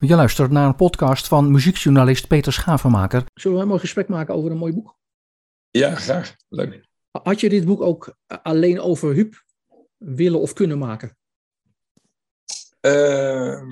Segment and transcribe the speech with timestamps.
[0.00, 3.24] Je luistert naar een podcast van muziekjournalist Peter Schavenmaker.
[3.34, 4.98] Zullen we een mooi gesprek maken over een mooi boek?
[5.70, 6.36] Ja, graag.
[6.48, 6.84] Leuk.
[7.10, 9.44] Had je dit boek ook alleen over Huub
[9.96, 11.16] willen of kunnen maken?
[12.80, 13.62] Uh,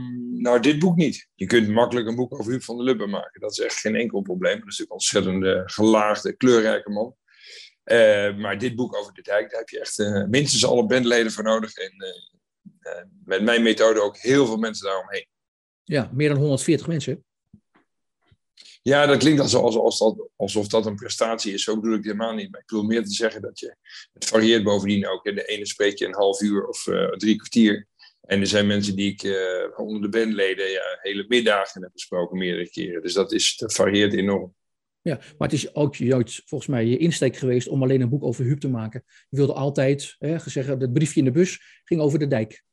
[0.41, 1.29] nou, dit boek niet.
[1.35, 3.41] Je kunt makkelijk een boek over Huub van der Lubbe maken.
[3.41, 4.61] Dat is echt geen enkel probleem.
[4.61, 7.15] Dat is natuurlijk een ontzettend gelaagde, kleurrijke man.
[7.85, 11.33] Uh, maar dit boek over de dijk, daar heb je echt uh, minstens alle bandleden
[11.33, 11.75] voor nodig.
[11.75, 11.93] En
[12.81, 15.27] eh, met mijn methode ook heel veel mensen daaromheen.
[15.87, 17.25] Ja, meer dan 140 mensen.
[18.83, 21.63] Ja, dat klinkt alsof, dat, alsof dat een prestatie is.
[21.63, 22.51] Zo bedoel ik helemaal niet.
[22.51, 23.77] Maar ik bedoel meer te zeggen dat je...
[24.13, 25.25] Het varieert bovendien ook.
[25.25, 27.87] De ene spreek je een half uur of uh, drie kwartier.
[28.21, 29.35] En er zijn mensen die ik uh,
[29.77, 33.03] onder de bandleden ja, hele middagen heb besproken, meerdere keren.
[33.03, 34.55] Dus dat, is, dat varieert enorm.
[35.03, 38.25] Ja, maar het is ook juist volgens mij je insteek geweest om alleen een boek
[38.25, 39.05] over Huub te maken.
[39.29, 42.65] Je wilde altijd, hè, gezegd, het briefje in de bus ging over de dijk.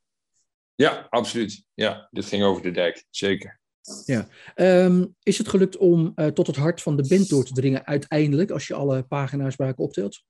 [0.74, 1.64] Ja, absoluut.
[1.74, 3.60] Ja, dit ging over de dijk, zeker.
[4.04, 4.28] Ja.
[4.54, 7.86] Um, is het gelukt om uh, tot het hart van de band door te dringen
[7.86, 10.22] uiteindelijk, als je alle pagina's bij elkaar optelt?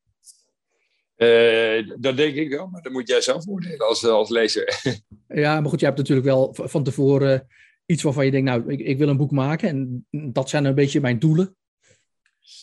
[1.16, 4.80] Uh, dat denk ik wel, maar dat moet jij zelf oordelen als, als lezer.
[5.28, 7.46] ja, maar goed, jij hebt natuurlijk wel van tevoren
[7.86, 10.74] iets waarvan je denkt, nou, ik, ik wil een boek maken en dat zijn een
[10.74, 11.56] beetje mijn doelen.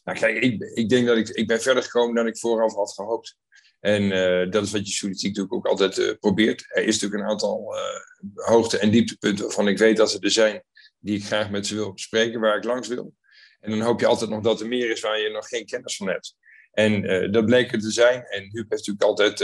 [0.03, 2.93] Nou kijk, ik, ik denk dat ik, ik ben verder gekomen dan ik vooraf had
[2.93, 3.37] gehoopt.
[3.81, 6.65] En uh, dat is wat je journalistiek natuurlijk ook altijd uh, probeert.
[6.67, 10.31] Er is natuurlijk een aantal uh, hoogte- en dieptepunten waarvan ik weet dat ze er
[10.31, 10.63] zijn,
[10.99, 13.13] die ik graag met ze wil bespreken, waar ik langs wil.
[13.59, 15.95] En dan hoop je altijd nog dat er meer is waar je nog geen kennis
[15.95, 16.35] van hebt.
[16.71, 18.23] En dat bleek er te zijn.
[18.23, 19.39] En Huub heeft natuurlijk altijd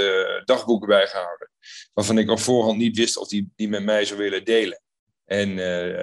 [0.46, 1.50] dagboeken bijgehouden,
[1.94, 4.82] waarvan ik op voorhand niet wist of die, die met mij zou willen delen.
[5.26, 5.56] En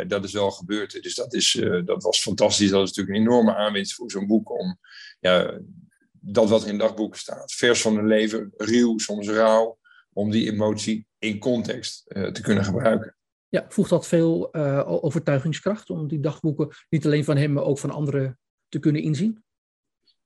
[0.08, 1.02] dat is wel gebeurd.
[1.02, 2.70] Dus dat, is, dat was fantastisch.
[2.70, 4.78] Dat is natuurlijk een enorme aanwinst voor zo'n boek om
[5.20, 5.60] ja,
[6.26, 7.52] dat wat in dagboeken staat.
[7.52, 9.78] Vers van een leven, ruw, soms rauw,
[10.12, 13.16] om die emotie in context uh, te kunnen gebruiken.
[13.48, 17.78] Ja, voegt dat veel uh, overtuigingskracht om die dagboeken niet alleen van hem, maar ook
[17.78, 19.44] van anderen te kunnen inzien?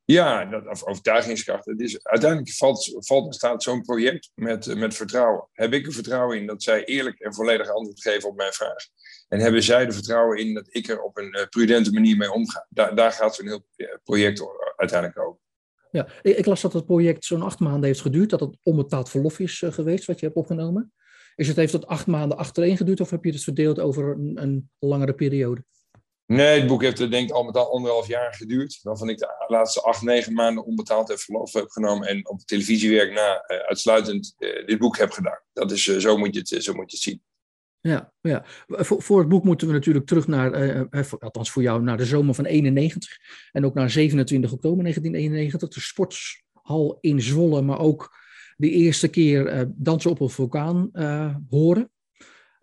[0.04, 1.64] Ja, dat, overtuigingskracht.
[1.64, 5.48] Het is, uiteindelijk valt, valt en staat zo'n project met, met vertrouwen.
[5.52, 8.86] Heb ik er vertrouwen in dat zij eerlijk en volledig antwoord geven op mijn vraag?
[9.28, 12.32] En hebben zij er vertrouwen in dat ik er op een uh, prudente manier mee
[12.32, 12.66] omga?
[12.68, 13.66] Daar, daar gaat zo'n heel
[14.04, 14.42] project
[14.76, 15.40] uiteindelijk over.
[15.90, 19.38] Ja, ik las dat het project zo'n acht maanden heeft geduurd, dat het onbetaald verlof
[19.38, 20.92] is uh, geweest wat je hebt opgenomen.
[21.34, 24.70] Is het, heeft dat acht maanden achtereen geduurd of heb je het verdeeld over een,
[24.78, 25.64] langere periode?
[26.26, 28.78] Nee, het boek heeft denk ik al met al anderhalf jaar geduurd.
[28.82, 32.08] Waarvan ik de laatste acht, negen maanden onbetaald verlof heb genomen.
[32.08, 35.40] En op televisiewerk na uh, uitsluitend uh, dit boek heb gedaan.
[35.52, 37.22] Dat is, zo, moet je het, zo moet je het zien.
[37.80, 38.44] Ja, ja.
[38.66, 42.04] Voor, voor het boek moeten we natuurlijk terug naar, uh, althans voor jou, naar de
[42.04, 43.18] zomer van 91.
[43.52, 48.16] En ook naar 27 oktober 1991, de sportshal in Zwolle, maar ook
[48.56, 50.90] de eerste keer dansen op een vulkaan
[51.48, 51.90] horen.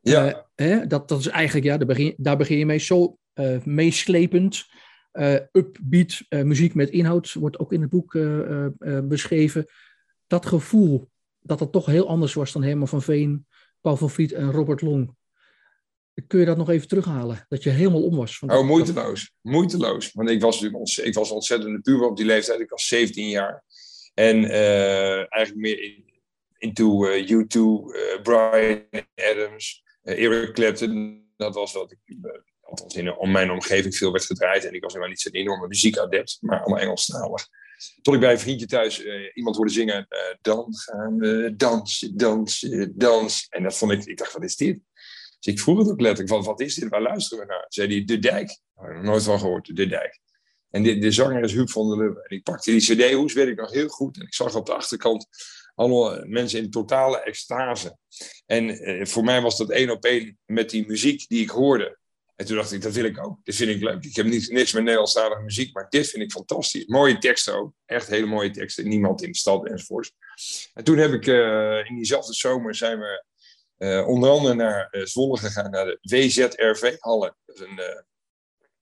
[0.01, 0.47] Ja.
[0.55, 2.79] Hè, dat, dat is eigenlijk, ja, daar begin, daar begin je mee.
[2.79, 3.17] Zo
[3.63, 4.65] meeslepend,
[5.51, 8.17] upbeat muziek met inhoud, wordt ook in het boek
[9.03, 9.65] beschreven.
[10.27, 11.09] Dat gevoel
[11.39, 13.45] dat het toch heel anders was dan Herman van Veen
[13.85, 15.15] Paul van Vliet en Robert Long.
[16.27, 17.45] Kun je dat nog even terughalen?
[17.49, 18.37] Dat je helemaal om was?
[18.37, 19.33] Van oh, moeiteloos.
[19.41, 20.11] Moeiteloos.
[20.11, 20.61] Want ik was
[20.97, 22.59] ik was ontzettend puber op die leeftijd.
[22.59, 23.63] Ik was 17 jaar.
[24.13, 26.03] En uh, eigenlijk meer in,
[26.57, 28.83] into uh, U2, uh, Brian
[29.15, 31.23] Adams, Eric Clapton.
[31.37, 31.99] Dat was wat ik,
[32.61, 34.65] althans in om mijn omgeving veel werd gedraaid.
[34.65, 37.47] En ik was helemaal niet zo'n enorme muziekadept, maar allemaal Engelstalig.
[38.01, 42.17] Tot ik bij een vriendje thuis uh, iemand hoorde zingen: uh, Dan gaan we dansen,
[42.17, 43.47] dansen, dansen.
[43.49, 44.79] En dat vond ik, ik dacht: wat is dit?
[45.39, 46.89] Dus ik vroeg het ook letterlijk: van, wat is dit?
[46.89, 47.65] Waar luisteren we naar?
[47.67, 48.59] Zei hij: De Dijk.
[48.75, 50.19] Heb nooit van gehoord, De Dijk.
[50.69, 52.23] En de, de zanger is Huub van der Lubbe.
[52.27, 54.17] En ik pakte die CD-hoes, weet ik nog heel goed.
[54.17, 55.27] En ik zag op de achterkant
[55.75, 57.97] allemaal mensen in totale extase.
[58.45, 61.97] En voor mij was dat één op één met die muziek die ik hoorde.
[62.35, 63.39] En toen dacht ik, dat wil ik ook.
[63.43, 64.03] Dit vind ik leuk.
[64.03, 66.85] Ik heb niet, niks met Nederlandstalige muziek, maar dit vind ik fantastisch.
[66.85, 67.73] Mooie teksten ook.
[67.85, 68.87] Echt hele mooie teksten.
[68.87, 70.11] Niemand in de stad enzovoorts.
[70.73, 73.23] En toen heb ik uh, in diezelfde zomer zijn we
[73.77, 77.35] uh, onder andere naar uh, Zwolle gegaan, naar de WZRV-hallen.
[77.45, 78.03] Dat is een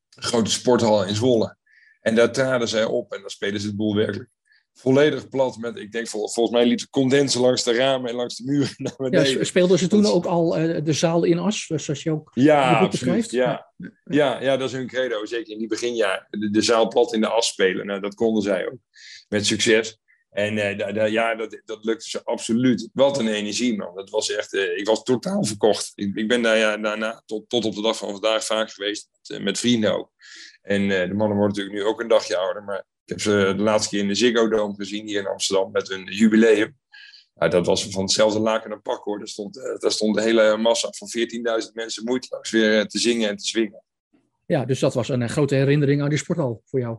[0.10, 1.58] grote sporthal in Zwolle.
[2.02, 4.30] En daar traden zij op en dan spelen ze het boel werkelijk
[4.74, 8.16] volledig plat met, ik denk vol, volgens mij liep de condensen langs de ramen en
[8.16, 9.38] langs de muren naar beneden.
[9.38, 12.82] Ja, speelden ze toen ook al uh, de zaal in as, zoals je ook ja,
[12.82, 13.32] in beschrijft?
[13.32, 13.72] Ja.
[14.04, 14.42] Ja.
[14.42, 16.28] ja, dat is hun credo, zeker in die beginjaar.
[16.30, 18.78] De, de, zaal plat in de as spelen, nou, dat konden zij ook,
[19.30, 19.98] met succes.
[20.30, 22.90] En uh, da, da, ja, dat, dat lukte ze absoluut.
[22.94, 23.96] Wat een energie, man.
[23.96, 25.92] Dat was echt, uh, ik was totaal verkocht.
[25.96, 29.10] Ik, ik ben daar ja, daarna tot, tot op de dag van vandaag vaak geweest,
[29.28, 30.12] met, met vrienden ook.
[30.62, 33.64] En de mannen worden natuurlijk nu ook een dagje ouder, maar ik heb ze de
[33.64, 36.78] laatste keer in de Ziggo Dome gezien hier in Amsterdam met een jubileum.
[37.36, 39.18] Ja, dat was van hetzelfde laken een pak hoor.
[39.18, 41.08] Daar stond, uh, daar stond de hele massa van
[41.66, 43.84] 14.000 mensen moeiteloos weer te zingen en te zwingen.
[44.46, 46.98] Ja, dus dat was een grote herinnering aan die sporthal voor jou.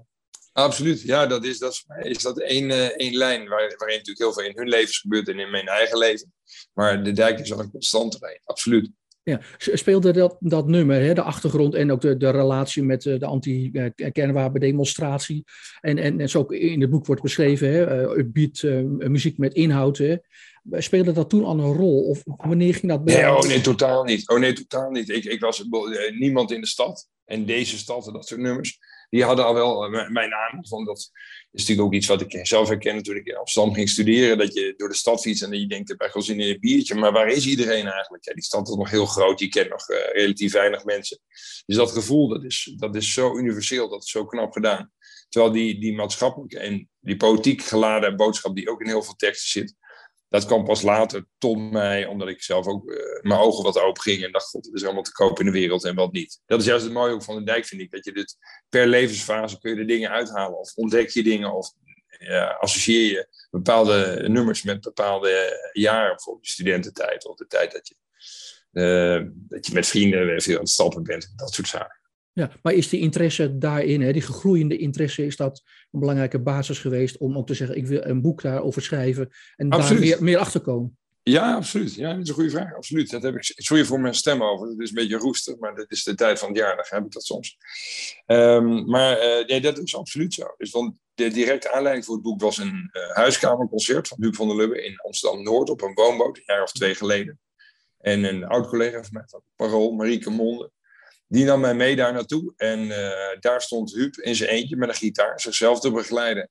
[0.53, 4.33] Absoluut, ja, dat is, dat is, is dat één, één lijn waar, waarin natuurlijk heel
[4.33, 6.33] veel in hun levens gebeurt en in mijn eigen leven.
[6.73, 8.91] Maar de dijk is wel een constante lijn, absoluut.
[9.25, 13.19] Ja, speelde dat, dat nummer, hè, de achtergrond en ook de, de relatie met uh,
[13.19, 15.45] de anti-kernwapendemonstratie.
[15.81, 18.63] En, en, en zo in het boek wordt beschreven, hè, uh, upbeat
[19.09, 19.99] muziek met inhoud.
[19.99, 20.17] Hè.
[20.71, 22.09] Speelde dat toen al een rol?
[22.09, 24.29] Of wanneer ging dat bij nee, oh nee, totaal niet.
[24.29, 25.09] Oh nee, totaal niet.
[25.09, 25.65] Ik, ik was
[26.19, 27.09] niemand in de stad.
[27.25, 28.79] En deze stad en dat soort nummers
[29.15, 30.69] die hadden al wel eh, mijn aandacht.
[30.69, 31.11] Want dat is
[31.51, 34.39] natuurlijk ook iets wat ik zelf herkende toen ik in Amsterdam ging studeren.
[34.39, 36.95] Dat je door de stad fietst en je denkt, ik heb echt in een biertje.
[36.95, 38.25] Maar waar is iedereen eigenlijk?
[38.25, 41.19] Ja, die stad is nog heel groot, je kent nog uh, relatief weinig mensen.
[41.67, 44.93] Dus dat gevoel, dat is, dat is zo universeel, dat is zo knap gedaan.
[45.29, 49.51] Terwijl die, die maatschappelijke en die politiek geladen boodschap die ook in heel veel teksten
[49.51, 49.75] zit,
[50.35, 54.03] dat kwam pas later tot mij, omdat ik zelf ook uh, mijn ogen wat open
[54.03, 56.41] ging en dacht, god, het is allemaal te koop in de wereld en wat niet.
[56.47, 57.91] Dat is juist het mooie ook van de dijk, vind ik.
[57.91, 58.37] Dat je dit
[58.69, 60.59] per levensfase kun je de dingen uithalen.
[60.59, 61.73] Of ontdek je dingen, of
[62.59, 66.15] associeer je bepaalde nummers met bepaalde jaren.
[66.15, 67.95] Bijvoorbeeld de studententijd, of de tijd dat je,
[68.73, 71.33] uh, dat je met vrienden veel aan het stappen bent.
[71.37, 72.04] Dat soort zaken.
[72.35, 76.79] Ja, maar is die interesse daarin, hè, die gegroeiende interesse, is dat een belangrijke basis
[76.79, 80.39] geweest om ook te zeggen, ik wil een boek daarover schrijven en daar meer, meer
[80.39, 80.97] achter komen?
[81.23, 81.95] Ja, absoluut.
[81.95, 82.75] Ja, dat is een goede vraag.
[82.75, 83.11] Absoluut.
[83.11, 83.43] Dat heb ik.
[83.43, 84.69] Sorry voor mijn stem over.
[84.69, 86.77] Het is een beetje roestig, maar dat is de tijd van het jaar.
[86.77, 87.57] Dan heb ik dat soms.
[88.27, 90.55] Um, maar uh, nee, dat is absoluut zo.
[90.57, 94.47] Dus dan de directe aanleiding voor het boek was een uh, huiskamerconcert van Huub van
[94.47, 97.39] der Lubbe in Amsterdam Noord op een woonboot, een jaar of twee geleden.
[97.99, 100.71] En een oud collega van mij van Parool, Marieke Monde,
[101.27, 102.53] die nam mij mee daar naartoe.
[102.57, 106.51] En uh, daar stond Huub in zijn eentje met een gitaar zichzelf te begeleiden.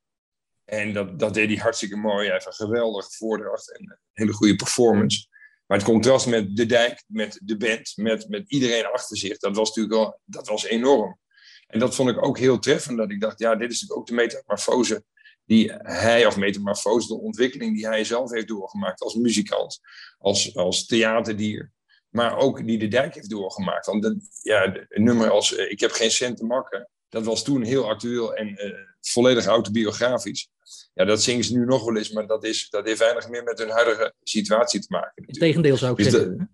[0.65, 2.23] En dat, dat deed hij hartstikke mooi.
[2.23, 5.27] Hij heeft een geweldig voordracht en een hele goede performance.
[5.65, 9.55] Maar het contrast met de dijk, met de band, met, met iedereen achter zich, dat
[9.55, 11.19] was natuurlijk wel dat was enorm.
[11.67, 12.97] En dat vond ik ook heel treffend.
[12.97, 15.03] Dat ik dacht, ja, dit is natuurlijk ook de metamorfose
[15.45, 19.79] die hij, of metamorfose, de ontwikkeling die hij zelf heeft doorgemaakt als muzikant,
[20.17, 21.71] als, als theaterdier
[22.13, 23.85] maar ook die de dijk heeft doorgemaakt.
[23.85, 27.43] Want dat, ja, een nummer als uh, Ik heb geen cent te makken, dat was
[27.43, 30.49] toen heel actueel en uh, volledig autobiografisch.
[30.93, 33.43] Ja, dat zingen ze nu nog wel eens, maar dat, is, dat heeft weinig meer
[33.43, 35.23] met hun huidige situatie te maken.
[35.25, 36.51] Integendeel zou ik dus zeggen.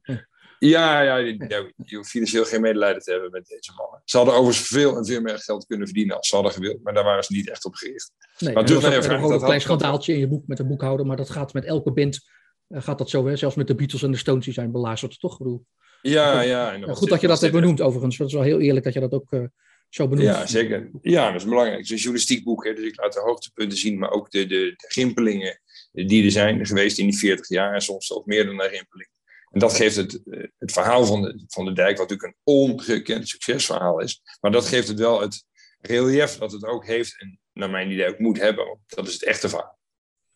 [0.59, 4.01] ja, ja, je, je hoeft financieel geen medelijden te hebben met deze mannen.
[4.05, 6.94] Ze hadden overigens veel en veel meer geld kunnen verdienen als ze hadden gewild, maar
[6.94, 8.12] daar waren ze niet echt op gericht.
[8.39, 9.21] Nee, maar terug naar je vraag.
[9.21, 12.15] een klein schandaaltje in je boek met een boekhouder, maar dat gaat met elke band
[12.15, 12.21] eh,
[12.69, 13.36] gaat dat zo, hè?
[13.36, 15.38] zelfs met de Beatles en de Stones, die zijn belazerd, toch?
[15.38, 15.66] Bedoel,
[16.01, 16.74] ja, ja.
[16.74, 18.18] En goed dat je dat hebt benoemd, overigens.
[18.18, 19.44] Dat is wel heel eerlijk dat je dat ook uh,
[19.89, 20.27] zo benoemt.
[20.27, 20.89] Ja, zeker.
[21.01, 21.77] Ja, dat is belangrijk.
[21.77, 24.45] Het is een journalistiek boek, hè, dus ik laat de hoogtepunten zien, maar ook de,
[24.45, 25.62] de, de rimpelingen
[25.92, 29.10] die er zijn geweest in die 40 jaar en soms zelfs meer dan een rimpeling.
[29.51, 32.54] En dat geeft het, eh, het verhaal van de, van de dijk, wat natuurlijk een
[32.54, 34.22] ongekend succesverhaal is.
[34.42, 35.45] Maar dat geeft het wel het
[35.80, 38.65] relief dat het ook heeft en naar mijn idee ook moet hebben.
[38.65, 39.78] Want dat is het echte verhaal.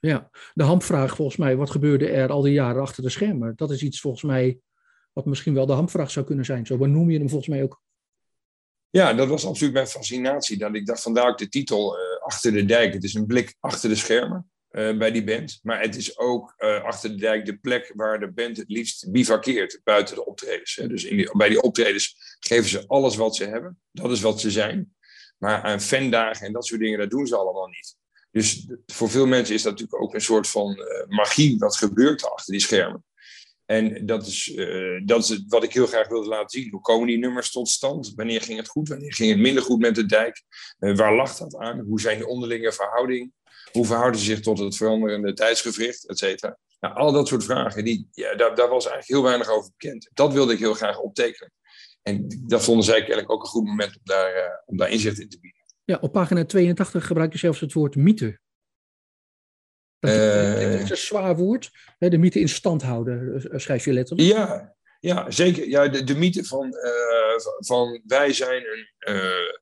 [0.08, 3.54] Ja, de hamvraag volgens mij, wat gebeurde er al die jaren achter de schermen?
[3.56, 4.60] Dat is iets volgens mij
[5.14, 6.66] wat misschien wel de hamvraag zou kunnen zijn.
[6.66, 7.82] Zo benoem je hem volgens mij ook.
[8.90, 10.58] Ja, dat was absoluut mijn fascinatie.
[10.58, 12.94] Dat ik dacht, vandaar ook de titel uh, Achter de Dijk.
[12.94, 15.60] Het is een blik achter de schermen uh, bij die band.
[15.62, 19.12] Maar het is ook uh, achter de dijk de plek waar de band het liefst
[19.12, 20.76] bivakkeert buiten de optredens.
[20.76, 20.88] Hè.
[20.88, 23.80] Dus in bij die optredens geven ze alles wat ze hebben.
[23.92, 24.96] Dat is wat ze zijn.
[25.38, 28.02] Maar aan fandagen en dat soort dingen, dat doen ze allemaal niet.
[28.34, 32.26] Dus voor veel mensen is dat natuurlijk ook een soort van uh, magie wat gebeurt
[32.26, 33.06] achter die schermen.
[33.66, 36.72] En dat is, uh, dat is wat ik heel graag wilde laten zien.
[36.72, 38.14] Hoe komen die nummers tot stand?
[38.16, 38.90] Wanneer ging het goed?
[38.90, 40.44] Wanneer ging het minder goed met de dijk?
[40.80, 41.80] Uh, waar lag dat aan?
[41.80, 43.34] Hoe zijn de onderlinge verhoudingen?
[43.72, 46.58] Hoe verhouden ze zich tot het veranderende tijdsgevricht, et cetera?
[46.80, 50.10] Nou, al dat soort vragen, die, ja, daar, daar was eigenlijk heel weinig over bekend.
[50.14, 51.52] Dat wilde ik heel graag optekenen.
[52.02, 55.30] En dat vonden zij eigenlijk ook een goed moment om daar, om daar inzicht in
[55.30, 55.63] te bieden.
[55.94, 58.40] Ja, op pagina 82 gebruik je zelfs het woord mythe.
[60.00, 61.72] Dat uh, is een zwaar woord.
[61.98, 64.30] De mythe in stand houden, eh, schrijf je letterlijk.
[64.30, 65.68] Ja, ja zeker.
[65.68, 69.54] Ja, de, de mythe van, uh, van wij zijn een, uh,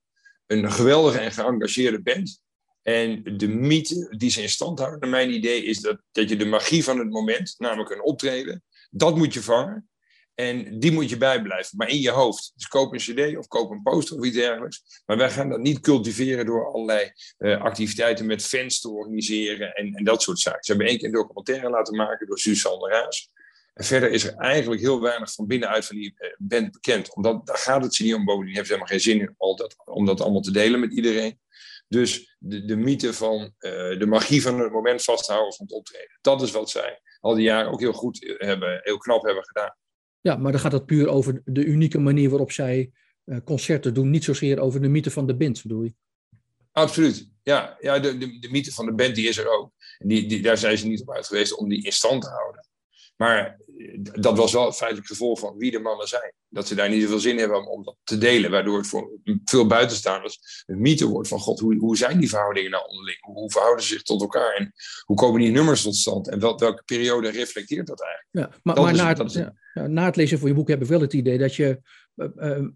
[0.45, 2.41] een geweldige en geëngageerde band.
[2.81, 6.35] En de mythe die ze in stand houden, naar mijn idee, is dat, dat je
[6.35, 9.89] de magie van het moment, namelijk een optreden, dat moet je vangen.
[10.35, 12.51] En die moet je bijblijven, maar in je hoofd.
[12.55, 15.01] Dus koop een cd of koop een poster of iets dergelijks.
[15.05, 19.93] Maar wij gaan dat niet cultiveren door allerlei uh, activiteiten met fans te organiseren en,
[19.93, 20.63] en dat soort zaken.
[20.63, 23.29] Ze hebben één keer een documentaire laten maken door Suzanne Raas.
[23.73, 27.15] En verder is er eigenlijk heel weinig van binnenuit van die uh, band bekend.
[27.15, 28.25] Omdat daar gaat het ze niet om.
[28.25, 30.93] Bovendien heeft ze helemaal geen zin in om dat, om dat allemaal te delen met
[30.93, 31.39] iedereen.
[31.87, 36.17] Dus de, de mythe van uh, de magie van het moment vasthouden van het optreden.
[36.21, 39.75] Dat is wat zij al die jaren ook heel goed hebben, heel knap hebben gedaan.
[40.21, 42.91] Ja, maar dan gaat het puur over de unieke manier waarop zij
[43.25, 44.09] uh, concerten doen.
[44.09, 45.93] Niet zozeer over de mythe van de band, bedoel je?
[46.71, 47.29] Absoluut.
[47.43, 49.71] Ja, ja de, de, de mythe van de band die is er ook.
[49.97, 52.29] En die, die, daar zijn ze niet op uit geweest om die in stand te
[52.29, 52.65] houden.
[53.21, 53.59] Maar
[54.19, 56.33] dat was wel het feitelijk gevolg van wie de mannen zijn.
[56.49, 58.51] Dat ze daar niet zoveel zin hebben om, dat te delen.
[58.51, 59.09] Waardoor het voor
[59.45, 61.39] veel buitenstaanders een mythe wordt van...
[61.39, 63.17] God, hoe, hoe zijn die verhoudingen nou onderling?
[63.21, 64.55] Hoe, verhouden ze zich tot elkaar?
[64.55, 64.73] En
[65.05, 66.27] hoe komen die nummers tot stand?
[66.27, 68.53] En wel, welke periode reflecteert dat eigenlijk?
[68.53, 69.33] Ja, maar, maar na, het,
[69.73, 71.81] ja, na het lezen van je boek heb ik wel het idee dat je...
[72.15, 72.67] Uh,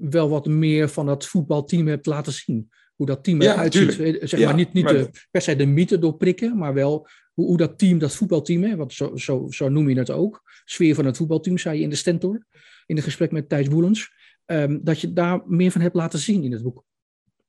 [0.00, 4.18] wel wat meer van dat voetbalteam hebt laten zien hoe dat team eruit ja, ziet.
[4.22, 7.08] Zeg maar niet, niet de, per se de mythe doorprikken, maar wel
[7.46, 11.04] hoe, dat team, dat voetbalteam, hè, want zo, zo, noem je het ook, sfeer van
[11.04, 12.46] het voetbalteam, zei je in de Stentor,
[12.86, 14.12] in het gesprek met Thijs Boelens,
[14.46, 16.84] um, dat je daar meer van hebt laten zien in het boek.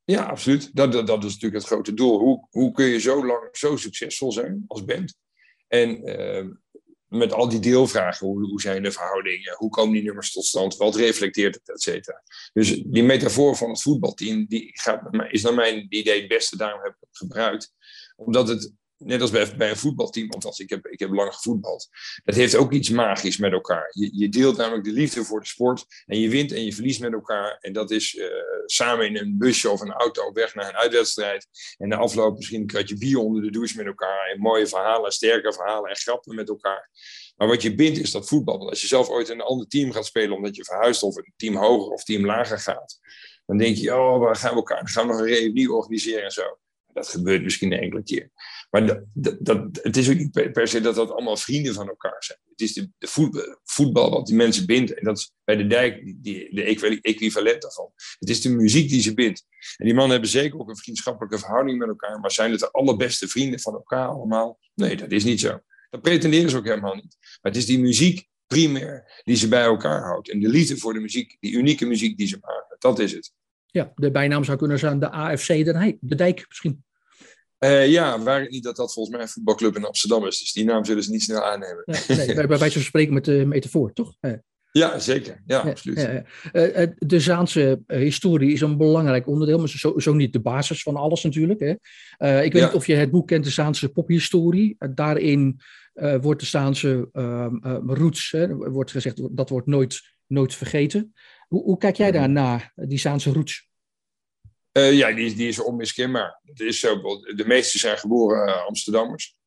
[0.03, 0.75] Ja, absoluut.
[0.75, 2.19] Dat, dat, is natuurlijk het grote doel.
[2.19, 5.17] Hoe, hoe kun je zo lang zo succesvol zijn als band?
[5.67, 6.51] En uh,
[7.08, 10.77] met al die deelvragen, hoe, hoe zijn de verhoudingen, hoe komen die nummers tot stand,
[10.77, 12.24] wat reflecteert het, et cetera.
[12.53, 16.81] Dus die metafoor van het voetbalteam, die gaat, is naar mijn idee het beste, daarom
[16.81, 17.74] heb ik het gebruikt.
[18.15, 21.89] Omdat het net als bij, bij een voetbalteam, althans ik heb, ik heb lang gevoetbald,
[22.23, 23.89] dat heeft ook iets magisch met elkaar.
[23.93, 26.99] Je, je deelt namelijk de liefde voor de sport en je wint en je verliest
[26.99, 27.57] met elkaar.
[27.59, 28.25] En dat is uh,
[28.65, 31.47] samen in een busje of een auto op weg naar een uitwedstrijd.
[31.77, 34.29] En de afloop misschien een kratje bier onder de douche met elkaar.
[34.33, 36.89] En mooie verhalen, sterke verhalen en grappen met elkaar.
[37.35, 38.69] Maar wat je bindt is dat voetbal.
[38.69, 41.33] Als je zelf ooit in een ander team gaat spelen omdat je verhuist of een
[41.35, 42.99] team hoger of team lager gaat.
[43.45, 44.77] Dan denk je, oh, waar gaan we elkaar?
[44.77, 46.57] Dan gaan we nog een reunie organiseren en zo.
[46.93, 48.31] Dat gebeurt misschien enkele keer.
[48.69, 49.03] Maar
[49.81, 52.39] het is ook niet per, se dat dat allemaal vrienden van elkaar zijn.
[52.49, 54.93] Het is de, de voetbal, wat die mensen bindt.
[54.93, 57.91] En dat is bij de dijk die, de equivalent daarvan.
[58.19, 59.45] Het is de muziek die ze bindt.
[59.77, 62.19] En die mannen hebben zeker ook een vriendschappelijke verhouding met elkaar.
[62.19, 64.59] Maar zijn het de allerbeste vrienden van elkaar allemaal?
[64.73, 65.59] Nee, dat is niet zo.
[65.89, 67.17] Dat pretenderen ze ook helemaal niet.
[67.19, 70.29] Maar het is die muziek primair die ze bij elkaar houdt.
[70.29, 72.75] En de liefde voor de muziek, die unieke muziek die ze maken.
[72.79, 73.31] Dat is het.
[73.65, 75.47] Ja, de bijnaam zou kunnen zijn de AFC
[75.99, 76.83] De Dijk misschien.
[77.59, 80.39] Uh, ja, waar niet dat dat volgens mij een voetbalclub in Amsterdam is.
[80.39, 81.83] Dus die naam zullen ze niet snel aannemen.
[82.07, 84.15] nee, bij wijze van spreken met de metafoor, toch?
[84.71, 85.41] Ja, zeker.
[85.45, 86.01] Ja, absoluut.
[86.01, 86.23] Ja,
[86.53, 90.95] uh, de Zaanse historie is een belangrijk onderdeel, maar zo, zo niet de basis van
[90.95, 91.59] alles natuurlijk.
[91.59, 92.41] Hè.
[92.41, 94.75] ik weet niet of je het boek kent, de Zaanse pophistorie.
[94.93, 95.59] daarin
[96.21, 101.13] wordt de Zaanse ehm, roots, hè, wordt gezegd, dat wordt nooit, nooit vergeten.
[101.47, 103.68] Hoe, hoe kijk jij daar naar, die Zaanse roots?
[104.73, 106.39] Uh, ja, die, die is onmiskenbaar.
[106.43, 107.01] Het is zo,
[107.35, 109.38] de meeste zijn geboren uh, Amsterdammers.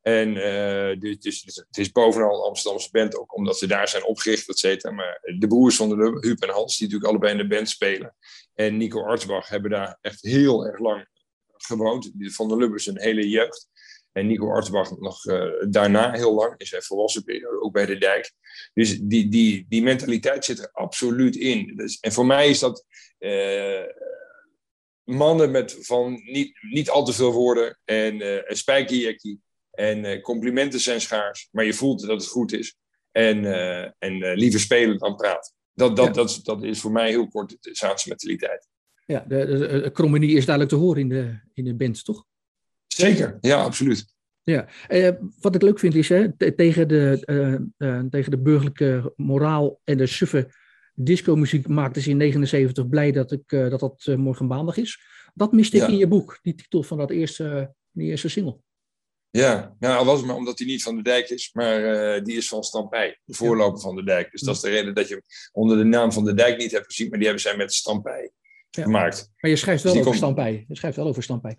[0.00, 4.58] En het, is, het is bovenal Amsterdamse band, ook omdat ze daar zijn opgericht, et
[4.58, 4.92] cetera.
[4.92, 8.16] Maar de broers van de Huub en Hans, die natuurlijk allebei in de band spelen,
[8.54, 11.06] en Nico Artsbach hebben daar echt heel erg lang
[11.46, 12.12] gewoond.
[12.18, 13.68] Van de Lubbe een hele jeugd.
[14.12, 15.22] En Nico Artsbach nog
[15.68, 18.32] daarna heel lang, in zijn volwassen ook bij de dijk.
[18.74, 21.76] Dus die, die, die mentaliteit zit er absoluut in.
[21.76, 22.84] Dus, en voor mij is dat
[25.04, 29.42] mannen met van niet, niet al te veel woorden en uh, een.
[29.70, 32.76] En complimenten zijn schaars, maar je voelt dat het goed is.
[33.12, 33.44] En,
[33.98, 35.52] en liever spelen dan praten.
[35.74, 38.68] Dat, dat, dat, dat is voor mij heel kort de Zaanse mentaliteit.
[39.06, 42.24] Ja, de, de, de krommenie is duidelijk te horen in de, in de band, toch?
[42.86, 44.14] Zeker, ja, absoluut.
[44.42, 47.22] Ja, eh, wat ik leuk vind is, hè, tegen, de,
[47.78, 50.48] uh, uh, tegen de burgerlijke moraal en de suffe
[50.94, 55.00] disco-muziek maakte ze in 79 blij dat ik, dat, dat morgen maandag is.
[55.34, 58.58] Dat miste ik in je boek, die titel van dat eerste, die eerste single.
[59.30, 61.80] Ja, nou, al was het maar omdat hij niet van de dijk is, maar
[62.24, 64.30] die is van Stampij, de voorloper van de dijk.
[64.30, 65.22] Dus dat is de reden dat je
[65.52, 68.32] onder de naam van de dijk niet hebt gezien, maar die hebben zij met Stampij
[68.70, 69.30] gemaakt.
[69.40, 70.24] Maar je schrijft wel dus over komt...
[70.24, 70.64] Stampij.
[70.68, 71.58] Je schrijft wel over Stampij.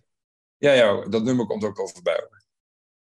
[0.57, 2.29] Ja, ja, dat nummer komt ook al voorbij.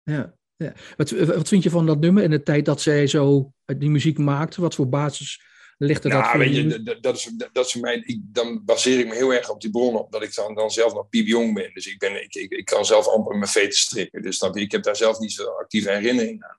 [0.02, 0.72] Ja, ja.
[0.96, 4.18] Wat, wat vind je van dat nummer en de tijd dat zij zo die muziek
[4.18, 4.60] maakte?
[4.60, 5.42] Wat voor basis
[5.86, 8.98] ligt er nou, dat weet je, dat, dat, is, dat is mijn, ik, dan baseer
[8.98, 11.70] ik me heel erg op die bronnen, omdat ik dan, dan zelf nog piepjong ben.
[11.74, 14.22] Dus ik, ben, ik, ik, ik kan zelf amper mijn veten strikken.
[14.22, 16.56] Dus dan, ik heb daar zelf niet zo actieve herinnering aan.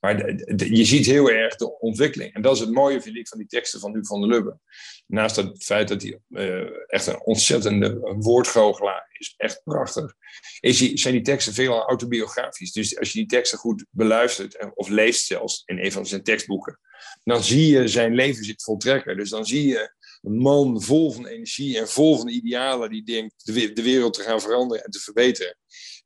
[0.00, 2.34] Maar je ziet heel erg de ontwikkeling.
[2.34, 4.58] En dat is het mooie, vind ik, van die teksten van Huub van der Lubbe.
[5.06, 10.14] Naast het feit dat hij uh, echt een ontzettende woordgoochelaar is, echt prachtig,
[10.60, 12.72] is zijn die teksten veelal autobiografisch.
[12.72, 16.78] Dus als je die teksten goed beluistert, of leest zelfs in een van zijn tekstboeken,
[17.24, 19.16] dan zie je zijn leven zit voltrekken.
[19.16, 23.46] Dus dan zie je een man vol van energie en vol van idealen die denkt
[23.46, 25.56] de, wereld te gaan veranderen en te verbeteren.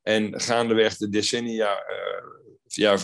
[0.01, 1.83] En gaandeweg de decennia
[2.65, 2.97] ja, ja,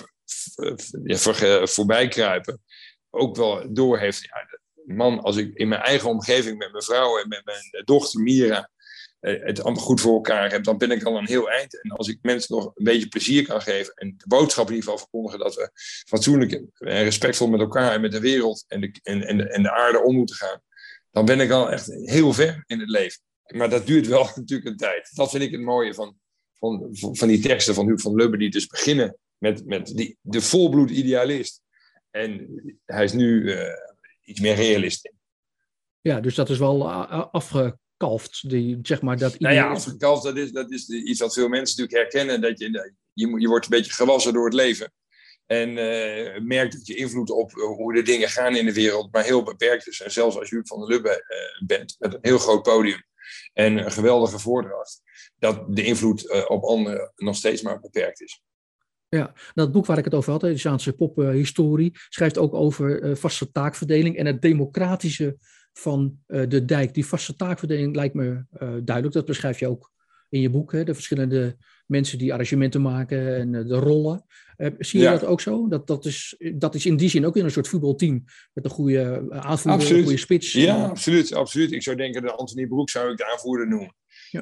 [1.05, 2.61] voor, voorbij kruipen,
[3.09, 4.21] ook wel door heeft.
[4.21, 4.59] Ja,
[4.95, 8.69] man, als ik in mijn eigen omgeving met mijn vrouw en met mijn dochter Mira
[9.21, 11.81] het allemaal goed voor elkaar heb, dan ben ik al een heel eind.
[11.83, 14.89] En als ik mensen nog een beetje plezier kan geven en de boodschap in ieder
[14.89, 15.71] geval verkondigen dat we
[16.07, 19.63] fatsoenlijk en respectvol met elkaar en met de wereld en de, en, en de, en
[19.63, 20.61] de aarde om moeten gaan,
[21.11, 23.21] dan ben ik al echt heel ver in het leven.
[23.47, 25.09] Maar dat duurt wel natuurlijk een tijd.
[25.15, 26.15] Dat vind ik het mooie van,
[26.53, 30.41] van, van die teksten van Huub van Lubbe, die dus beginnen met, met die, de
[30.41, 31.61] volbloed idealist.
[32.09, 32.47] En
[32.85, 33.63] hij is nu uh,
[34.23, 35.11] iets meer realist.
[36.01, 36.91] Ja, dus dat is wel
[37.31, 38.49] afgekalfd.
[38.49, 41.77] Die, zeg maar, dat nou ja, afgekalfd, dat is, dat is iets wat veel mensen
[41.77, 42.41] natuurlijk herkennen.
[42.41, 44.93] Dat je, je, je wordt een beetje gewassen door het leven.
[45.45, 49.23] En uh, merkt dat je invloed op hoe de dingen gaan in de wereld maar
[49.23, 50.01] heel beperkt is.
[50.01, 53.03] En zelfs als je van der Lubbe uh, bent, met een heel groot podium
[53.53, 55.01] en een geweldige voordracht,
[55.39, 58.41] dat de invloed uh, op anderen nog steeds maar beperkt is.
[59.15, 63.51] Ja, dat boek waar ik het over had, de Zaanse pophistorie, schrijft ook over vaste
[63.51, 65.37] taakverdeling en het democratische
[65.73, 66.93] van de dijk.
[66.93, 69.91] Die vaste taakverdeling lijkt me duidelijk, dat beschrijf je ook
[70.29, 74.25] in je boek, hè, de verschillende mensen die arrangementen maken en de rollen.
[74.77, 75.67] Zie je dat ook zo?
[75.67, 78.71] Dat, dat, is, dat is in die zin ook in een soort voetbalteam met een
[78.71, 80.53] goede aanvoerder, een goede spits.
[80.53, 81.71] Ja, absoluut, absoluut.
[81.71, 83.95] Ik zou denken dat Anthony Broek zou ik de aanvoerder noemen.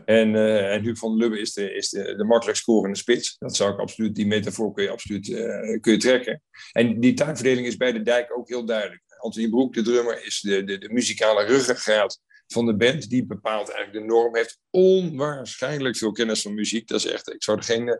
[0.05, 3.35] En, uh, en Huub van Lubbe is de, is de, de makkelijk scorende spits.
[3.37, 6.41] Dat zou ik absoluut, die metafoor kun je absoluut uh, kun je trekken.
[6.71, 9.01] En die taakverdeling is bij de dijk ook heel duidelijk.
[9.17, 13.09] Anthony Broek, de drummer, is de, de, de muzikale ruggengraat van de band.
[13.09, 14.35] Die bepaalt eigenlijk de norm.
[14.35, 16.87] Heeft onwaarschijnlijk veel kennis van muziek.
[16.87, 17.99] Dat is echt, ik zou er geen,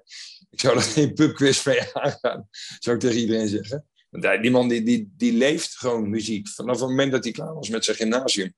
[0.50, 2.48] ik zou er geen pubquiz mee aangaan.
[2.80, 3.88] Zou ik tegen iedereen zeggen.
[4.10, 6.48] Want die man die, die, die leeft gewoon muziek.
[6.48, 8.54] Vanaf het moment dat hij klaar was met zijn gymnasium.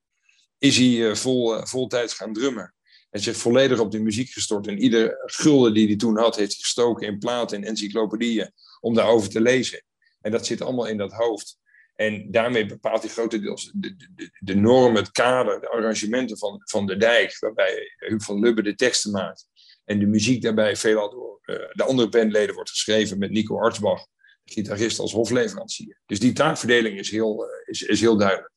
[0.57, 2.73] Is hij vol, uh, voltijds gaan drummen.
[3.11, 4.67] En zich volledig op de muziek gestort.
[4.67, 8.51] En ieder gulden die hij toen had, heeft hij gestoken in platen en encyclopedieën.
[8.79, 9.83] Om daarover te lezen.
[10.21, 11.59] En dat zit allemaal in dat hoofd.
[11.95, 16.85] En daarmee bepaalt hij grotendeels de, de, de norm, het kader, de arrangementen van, van
[16.85, 19.47] de dijk, waarbij Huub van Lubbe de teksten maakt.
[19.85, 24.05] En de muziek daarbij veelal door uh, de andere bandleden wordt geschreven met Nico Artsbach,
[24.45, 26.01] gitarist als hofleverancier.
[26.05, 28.51] Dus die taakverdeling is heel, uh, is, is heel duidelijk.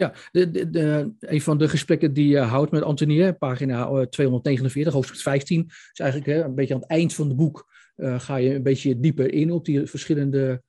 [0.00, 4.92] Ja, de, de, de, een van de gesprekken die je houdt met Antonie, pagina 249,
[4.92, 7.72] hoofdstuk 15, is eigenlijk hè, een beetje aan het eind van het boek.
[7.96, 10.62] Uh, ga je een beetje dieper in op die verschillende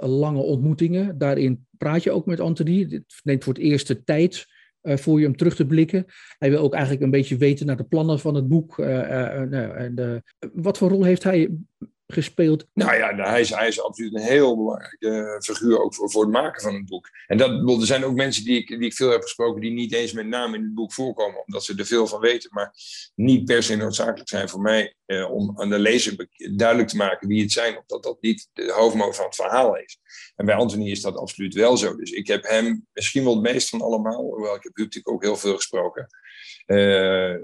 [0.00, 1.18] lange ontmoetingen.
[1.18, 2.86] Daarin praat je ook met Anthony.
[2.90, 4.46] Het neemt voor het eerst de tijd
[4.82, 6.06] voor je hem terug te blikken.
[6.38, 8.78] Hij wil ook eigenlijk een beetje weten naar de plannen van het boek.
[8.78, 11.50] En, wat voor rol heeft hij
[12.12, 12.66] gespeeld?
[12.74, 16.22] Nou ja, nou, hij is, hij is absoluut een heel belangrijke figuur ook voor, voor
[16.22, 17.08] het maken van het boek.
[17.26, 19.92] En dat, er zijn ook mensen die ik, die ik veel heb gesproken die niet
[19.92, 22.74] eens met naam in het boek voorkomen, omdat ze er veel van weten, maar
[23.14, 27.28] niet per se noodzakelijk zijn voor mij eh, om aan de lezer duidelijk te maken
[27.28, 29.98] wie het zijn, omdat dat niet de hoofdmoot van het verhaal is.
[30.36, 31.96] En bij Anthony is dat absoluut wel zo.
[31.96, 35.22] Dus ik heb hem misschien wel het meest van allemaal, hoewel ik heb natuurlijk ook
[35.22, 36.06] heel veel gesproken,
[36.66, 37.36] uh,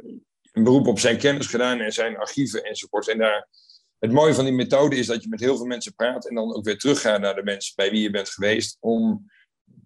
[0.52, 3.08] een beroep op zijn kennis gedaan en zijn archieven enzovoort.
[3.08, 3.48] En daar
[3.98, 6.54] het mooie van die methode is dat je met heel veel mensen praat en dan
[6.54, 9.30] ook weer teruggaat naar de mensen bij wie je bent geweest om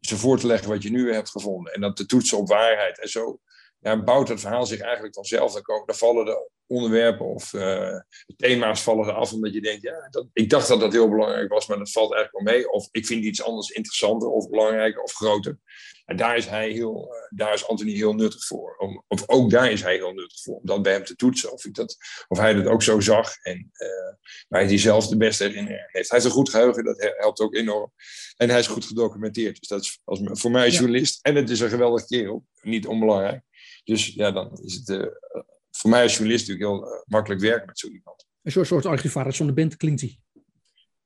[0.01, 3.01] ze voor te leggen wat je nu hebt gevonden en dan te toetsen op waarheid.
[3.01, 3.41] En zo
[3.81, 5.53] ja, bouwt het verhaal zich eigenlijk vanzelf.
[5.53, 8.01] Dan, komen, dan vallen de onderwerpen of uh,
[8.37, 11.53] thema's vallen er af omdat je denkt, ja, dat, ik dacht dat dat heel belangrijk
[11.53, 12.71] was, maar dat valt eigenlijk wel mee.
[12.71, 15.59] Of ik vind iets anders interessanter of belangrijker of groter.
[16.05, 18.77] En daar is hij heel, uh, daar is Anthony heel nuttig voor.
[18.77, 21.53] Om, of ook daar is hij heel nuttig voor, om dat bij hem te toetsen.
[21.53, 21.97] Of, ik dat,
[22.29, 24.15] of hij dat ook zo zag en uh,
[24.49, 26.11] waar hij zelf de beste herinnering heeft.
[26.11, 27.93] Hij heeft een goed geheugen, dat helpt ook enorm.
[28.37, 29.59] En hij is goed gedocumenteerd.
[29.59, 31.19] Dus dat is als, voor mij als journalist.
[31.23, 33.43] En het is een geweldig kerel, niet onbelangrijk.
[33.89, 35.07] Dus ja, dan is het uh,
[35.71, 38.27] voor mij als journalist natuurlijk heel uh, makkelijk werken met zo iemand.
[38.43, 40.19] Een soort, soort archivaris van de band klinkt hij.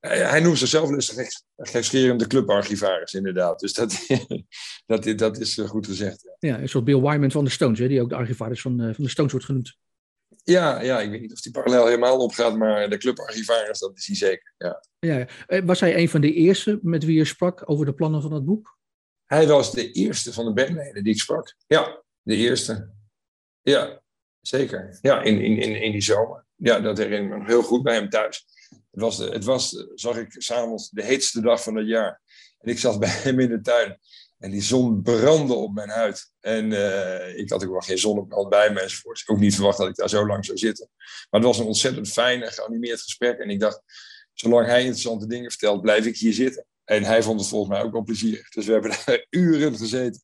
[0.01, 3.61] Uh, hij noemt zichzelf dus gekscherende clubarchivaris, inderdaad.
[3.61, 4.07] Dus dat,
[4.87, 6.23] dat, dat is goed gezegd.
[6.23, 6.49] Ja.
[6.49, 6.61] ja.
[6.61, 9.11] een soort Bill Wyman van de Stones, hè, die ook de archivaris van, van de
[9.11, 9.77] Stones wordt genoemd.
[10.45, 14.07] Ja, ja, ik weet niet of die parallel helemaal opgaat, maar de clubarchivaris, dat is
[14.07, 14.55] hij zeker.
[14.59, 14.85] Ja.
[14.99, 15.27] Ja,
[15.64, 18.45] was hij een van de eerste met wie je sprak over de plannen van het
[18.45, 18.79] boek?
[19.25, 21.55] Hij was de eerste van de bandleden die ik sprak.
[21.66, 22.90] Ja, de eerste.
[23.62, 24.02] Ja,
[24.40, 24.98] zeker.
[25.00, 26.44] Ja, in, in, in, in die zomer.
[26.56, 28.46] Ja, dat herinner ik me heel goed bij hem thuis.
[28.90, 32.20] Het was, het was zag ik s'avonds, de heetste dag van het jaar.
[32.58, 33.98] En ik zat bij hem in de tuin.
[34.38, 36.30] En die zon brandde op mijn huid.
[36.40, 39.22] En uh, ik had ook wel geen zonnebrand bij me enzovoort.
[39.26, 40.88] Ook niet verwacht dat ik daar zo lang zou zitten.
[41.30, 43.38] Maar het was een ontzettend fijn en geanimeerd gesprek.
[43.38, 43.82] En ik dacht,
[44.32, 46.66] zolang hij interessante dingen vertelt, blijf ik hier zitten.
[46.85, 48.48] En hij vond het volgens mij ook wel plezierig.
[48.48, 50.22] Dus we hebben daar uren gezeten.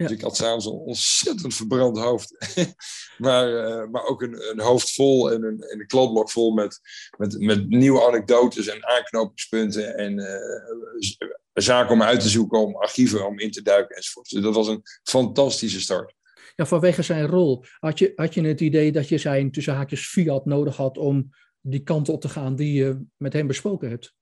[0.00, 2.54] Dus ik had s'avonds een ontzettend verbrand hoofd.
[3.18, 6.80] maar, uh, maar ook een, een, hoofd vol en een, een kladblok vol met,
[7.16, 9.96] met, met nieuwe anekdotes en aanknopingspunten.
[9.96, 14.30] En uh, zaken om uit te zoeken, om archieven om in te duiken enzovoort.
[14.30, 16.14] Dus dat was een fantastische start.
[16.56, 17.64] Ja, vanwege zijn rol.
[17.78, 21.30] Had je, had je het idee dat je zijn tussen haakjes fiat nodig had om
[21.60, 24.14] die kant op te gaan die je met hem besproken hebt?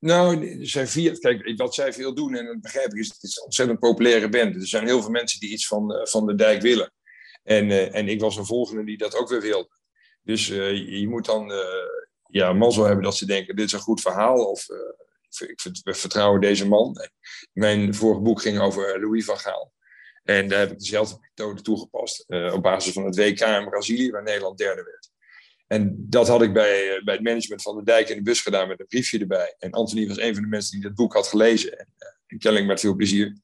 [0.00, 3.44] Nou, zijn Fiat, kijk, wat zij veel doen, en dat begrijp ik, is het een
[3.44, 4.54] ontzettend populaire band.
[4.54, 6.92] Er zijn heel veel mensen die iets van, uh, van de dijk willen.
[7.42, 9.70] En, uh, en ik was een volgende die dat ook weer wilde.
[10.22, 11.52] Dus uh, je, je moet dan
[12.26, 14.50] ja, mazzel hebben dat ze denken, dit is een goed verhaal.
[14.50, 14.66] Of
[15.38, 16.96] ik, we vertrouwen deze man.
[17.52, 19.72] Mijn vorige boek ging over Louis van Gaal.
[20.22, 22.24] En daar heb ik dezelfde methode toegepast.
[22.28, 25.09] op basis van het WK in Brazilië, waar Nederland derde werd.
[25.72, 28.40] En dat had ik bij, eh, bij het management van de dijk in de bus
[28.40, 29.54] gedaan met een briefje erbij.
[29.58, 31.78] En Anthony was een van de mensen die dat boek had gelezen.
[31.78, 31.86] En
[32.26, 33.36] uh, met veel plezier.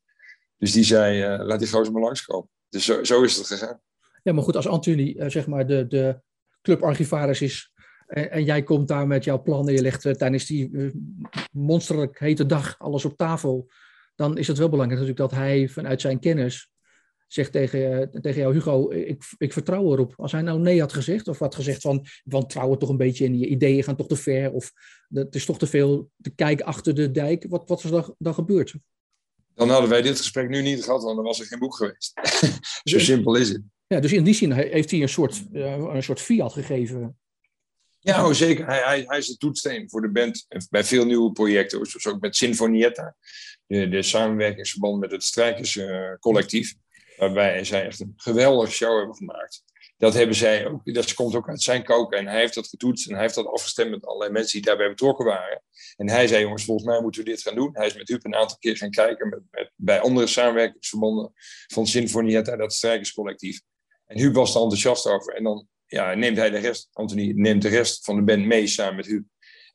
[0.58, 2.50] Dus die zei, uh, laat die gozer maar langskomen.
[2.68, 3.80] Dus zo, zo is het gegaan.
[4.22, 6.20] Ja, maar goed, als Anthony zeg maar de, de
[6.62, 7.72] clubarchivaris is...
[8.06, 10.92] En, en, jij komt daar met jouw plan en je legt tijdens die
[11.52, 13.70] monsterlijk hete dag alles op tafel...
[14.14, 16.70] dan is het wel belangrijk natuurlijk dat hij vanuit zijn kennis
[17.26, 20.14] zegt tegen, tegen jou, Hugo, ik, ik vertrouw erop.
[20.16, 23.24] Als hij nou nee had gezegd, of had gezegd van, van trouw toch een beetje
[23.24, 24.72] in je ideeën gaan toch te ver, of
[25.08, 28.34] het is toch te veel te kijken achter de dijk, wat, wat was er dan
[28.34, 28.74] gebeurd?
[29.54, 32.12] Dan hadden wij dit gesprek nu niet gehad, want dan was er geen boek geweest.
[32.90, 33.62] Zo simpel is het.
[33.86, 37.18] Ja, dus in die zin heeft hij een soort, uh, een soort fiat gegeven.
[38.00, 38.66] Ja, oh, zeker.
[38.66, 42.20] Hij, hij, hij is de toetsteen voor de band bij veel nieuwe projecten, zoals ook
[42.20, 43.16] met Sinfonietta,
[43.66, 46.70] de, de samenwerkingsverband met het Strijkerscollectief.
[46.70, 46.78] Uh,
[47.16, 49.64] Waarbij zij echt een geweldige show hebben gemaakt.
[49.98, 52.18] Dat hebben zij ook, dat komt ook uit zijn koken.
[52.18, 54.88] En hij heeft dat getoetst en hij heeft dat afgestemd met allerlei mensen die daarbij
[54.88, 55.62] betrokken waren.
[55.96, 57.70] En hij zei, jongens, volgens mij moeten we dit gaan doen.
[57.72, 61.32] Hij is met Huub een aantal keer gaan kijken met, bij andere samenwerkingsverbonden
[61.66, 63.60] van Sinfonietta, dat strijkerscollectief.
[64.06, 65.34] En Huub was er enthousiast over.
[65.34, 68.66] En dan ja, neemt hij de rest, Anthony neemt de rest van de band mee
[68.66, 69.24] samen met Huub.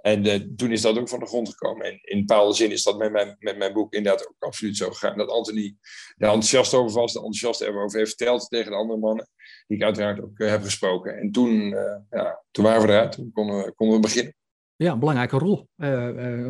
[0.01, 1.85] En uh, toen is dat ook van de grond gekomen.
[1.85, 4.89] En in bepaalde zin is dat met mijn, met mijn boek inderdaad ook absoluut zo
[4.89, 5.17] gegaan.
[5.17, 5.75] Dat Anthony
[6.17, 9.27] daar enthousiast over was, de enthousiast erover heeft verteld tegen de andere mannen,
[9.67, 11.17] die ik uiteraard ook uh, heb gesproken.
[11.17, 14.35] En toen, uh, ja, toen waren we eruit, toen konden we, konden we beginnen.
[14.75, 15.67] Ja, een belangrijke rol.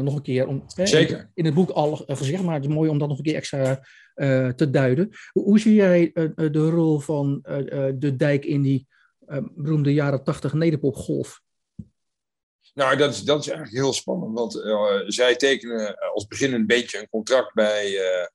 [0.04, 0.48] nog een keer.
[0.48, 1.32] Om, Zeker.
[1.34, 3.86] In het boek al gezegd, maar het is mooi om dat nog een keer extra
[4.56, 5.10] te duiden.
[5.32, 7.40] Hoe, hoe, zie jij de rol van
[7.96, 8.88] de dijk in die
[9.56, 11.42] beroemde jaren tachtig nederpopgolf?
[12.74, 16.68] Nou, dat is, dat is eigenlijk heel spannend, want uh, zij tekenen als begin een
[16.68, 18.28] beetje een contract bij, uh,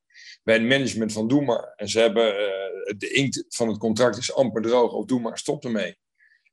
[0.43, 1.73] bij het management van Doema.
[1.77, 5.65] En ze hebben, uh, de inkt van het contract is amper droog, of Doema stopt
[5.65, 5.99] ermee.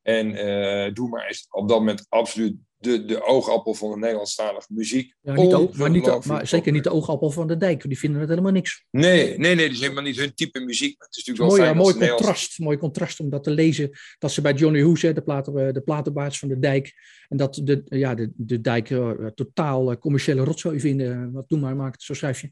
[0.02, 5.14] En uh, Doema is op dat moment absoluut de, de oogappel van de Nederlandstalige muziek.
[5.22, 7.88] Ja, niet ook, maar, niet, maar zeker niet de oogappel van de dijk.
[7.88, 8.86] Die vinden het helemaal niks.
[8.92, 10.96] Nee, nee, nee, dat is helemaal niet hun type muziek.
[11.04, 13.90] het is natuurlijk mooi, wel fijn mooi contrast, mooi contrast om dat te lezen.
[14.20, 16.94] Dat ze bij Johnny Hoes, de, platen, de platenbaas van de dijk,
[17.28, 21.32] en dat de, ja, de, de dijk uh, totaal uh, commerciële rotzooi vinden.
[21.32, 22.52] Wat Doe maar maakt, zo schrijf je.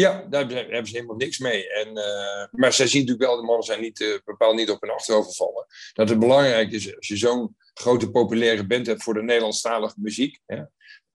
[0.00, 1.68] Ja, daar hebben ze helemaal niks mee.
[1.72, 4.80] En, uh, maar zij zien natuurlijk wel, de mannen zijn niet, uh, bepaald niet op
[4.80, 5.66] hun achterover vallen.
[5.92, 10.40] Dat het belangrijk is, als je zo'n grote populaire band hebt voor de Nederlandstalige muziek,
[10.46, 10.56] hè,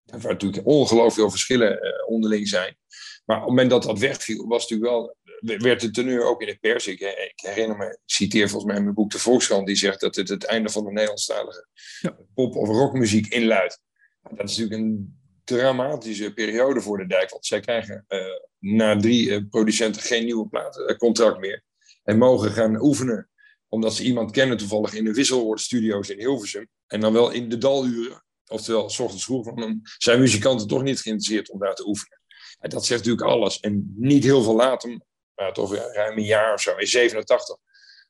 [0.04, 2.78] waar natuurlijk ongelooflijk veel verschillen uh, onderling zijn.
[3.26, 5.16] Maar op het moment dat dat wegviel, was natuurlijk wel,
[5.58, 6.88] werd de teneur ook in de pers.
[6.88, 10.00] Ik, ik herinner me, ik citeer volgens mij in mijn boek De Volkskrant, die zegt
[10.00, 11.68] dat het het einde van de Nederlandstalige
[12.02, 12.18] ja.
[12.34, 13.82] pop- of rockmuziek inluidt.
[14.22, 17.30] Dat is natuurlijk een dramatische periode voor de dijk.
[17.30, 18.20] Want zij krijgen uh,
[18.60, 21.64] na drie uh, producenten geen nieuwe platencontract uh, meer.
[22.04, 23.30] En mogen gaan oefenen.
[23.68, 26.68] Omdat ze iemand kennen toevallig in de wisselwoordstudio's in Hilversum.
[26.88, 28.24] En dan wel in de daluren.
[28.48, 29.54] Oftewel, s ochtends vroeg.
[29.98, 32.22] Zijn muzikanten toch niet geïnteresseerd om daar te oefenen.
[32.60, 33.60] En dat zegt natuurlijk alles.
[33.60, 35.00] En niet heel veel later,
[35.36, 37.58] maar toch ruim een jaar of zo, in 87,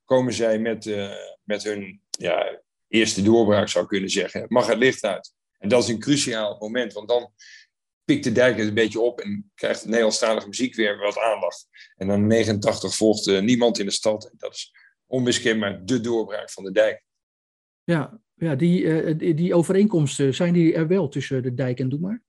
[0.06, 0.96] komen zij met,
[1.44, 4.46] met hun ja, eerste doorbraak, zou kunnen zeggen.
[4.48, 5.34] Mag het licht uit.
[5.64, 7.32] En dat is een cruciaal moment, want dan
[8.04, 11.68] pikt de dijk het een beetje op en krijgt de Nederlandstalige muziek weer wat aandacht.
[11.96, 14.26] En dan in 89 volgt uh, niemand in de stad.
[14.26, 14.72] En dat is
[15.06, 17.04] onmiskenbaar de doorbraak van de dijk.
[17.84, 21.90] Ja, ja die, uh, die, die, overeenkomsten, zijn die er wel tussen de dijk en
[21.90, 22.24] Doe maar?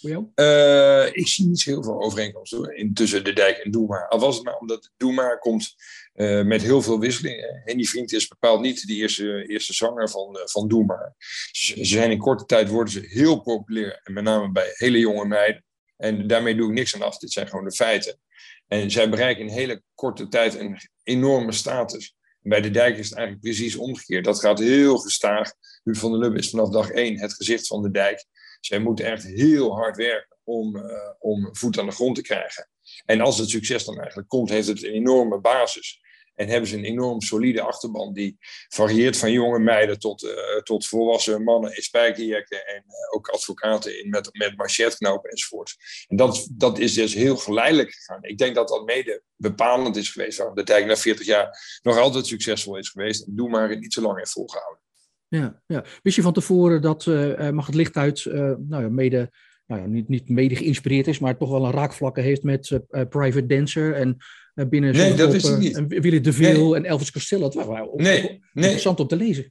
[0.00, 0.26] Voor jou?
[0.34, 3.86] Uh, ik zie niet zo heel veel overeenkomsten hoor, in, tussen de dijk en Doe
[3.86, 4.08] maar.
[4.08, 5.74] Al was het maar omdat Doe maar komt
[6.20, 7.62] uh, met heel veel wisselingen.
[7.64, 11.14] En die vriend is bepaald niet de eerste, eerste zanger van, uh, van Doe maar.
[11.52, 14.00] Ze, zijn in korte tijd worden ze heel populair.
[14.02, 15.64] En met name bij hele jonge meiden.
[15.96, 17.18] En daarmee doe ik niks aan af.
[17.18, 18.20] Dit zijn gewoon de feiten.
[18.66, 22.14] En zij bereiken in hele korte tijd een enorme status.
[22.40, 24.24] Bij de dijk is het eigenlijk precies omgekeerd.
[24.24, 25.52] Dat gaat heel gestaag.
[25.82, 28.24] Huub van der Lubbe is vanaf dag één het gezicht van de dijk.
[28.60, 30.82] Zij moeten echt heel hard werken om, uh,
[31.18, 32.68] om voet aan de grond te krijgen.
[33.04, 36.00] En als het succes dan eigenlijk komt, heeft het een enorme basis.
[36.40, 38.36] En hebben ze een enorm solide achterban die
[38.68, 44.02] varieert van jonge meiden tot, uh, tot volwassen mannen in spijkerjacken en uh, ook advocaten
[44.02, 45.76] in met, met machetknopen enzovoort.
[46.08, 48.22] En dat, dat is dus heel geleidelijk gegaan.
[48.22, 51.98] Ik denk dat dat mede bepalend is geweest waarom de dijk na 40 jaar nog
[51.98, 53.26] altijd succesvol is geweest.
[53.26, 54.82] En doe maar niet zo lang heeft volgehouden.
[55.28, 55.84] Ja, ja.
[56.02, 59.30] Wist je van tevoren dat uh, Mag het Licht uit nou ja, mede
[59.70, 63.00] nou ja, niet, niet mede geïnspireerd is, maar toch wel een raakvlakken heeft met uh,
[63.08, 64.16] Private Dancer en
[64.54, 65.76] uh, binnen nee, dat is het niet.
[65.76, 66.74] En Willy DeVille nee.
[66.74, 67.44] en Elvis Costello.
[67.44, 69.50] Het was wel nee, interessant om te lezen.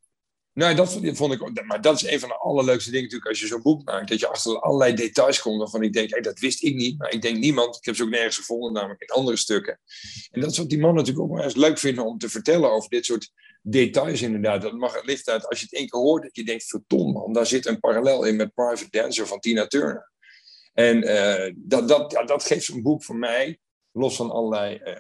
[0.59, 1.65] Nou, dat vond ik.
[1.65, 4.09] Maar dat is een van de allerleukste dingen natuurlijk als je zo'n boek maakt.
[4.09, 6.97] Dat je achter allerlei details komt waarvan ik denk, hey, dat wist ik niet.
[6.97, 7.75] Maar ik denk niemand.
[7.75, 9.79] Ik heb ze ook nergens gevonden, namelijk in andere stukken.
[10.31, 12.71] En dat is wat die mannen natuurlijk ook wel eens leuk vinden om te vertellen
[12.71, 14.61] over dit soort details inderdaad.
[14.61, 17.11] Dat mag het licht uit als je het één keer hoort, dat je denkt, vertom
[17.11, 20.11] man, daar zit een parallel in met Private Dancer van Tina Turner.
[20.73, 23.59] En uh, dat, dat, dat geeft zo'n boek voor mij,
[23.91, 24.93] los van allerlei uh,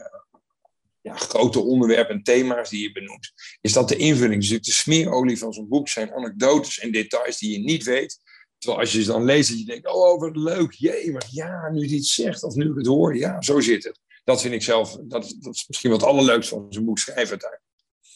[1.01, 3.31] ja, grote onderwerpen en thema's die je benoemt,
[3.61, 4.47] is dat de invulling.
[4.47, 8.19] Dus de smeerolie van zo'n boek zijn anekdotes en details die je niet weet.
[8.57, 11.69] Terwijl als je ze dan leest, dat je denkt, oh wat leuk, jee, maar ja,
[11.71, 13.99] nu iets zegt of nu ik het hoor, ja, zo zit het.
[14.23, 17.67] Dat vind ik zelf, dat, dat is misschien wat allerleukste van zo'n boek schrijven uiteindelijk.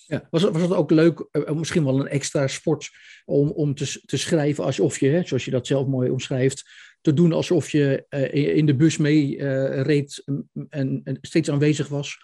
[0.07, 2.89] Ja, was, was het ook leuk, uh, misschien wel een extra sport,
[3.25, 6.63] om, om te, te schrijven alsof je, hè, zoals je dat zelf mooi omschrijft,
[7.01, 9.37] te doen alsof je uh, in de bus mee
[9.81, 10.23] reed
[10.69, 12.17] en, en, steeds aanwezig was?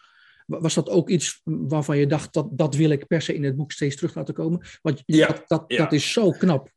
[0.50, 3.56] Was dat ook iets waarvan je dacht, dat, dat wil ik per se in het
[3.56, 4.62] boek steeds terug laten komen?
[4.82, 5.78] Want ja, dat, dat, ja.
[5.78, 6.72] dat is zo knap.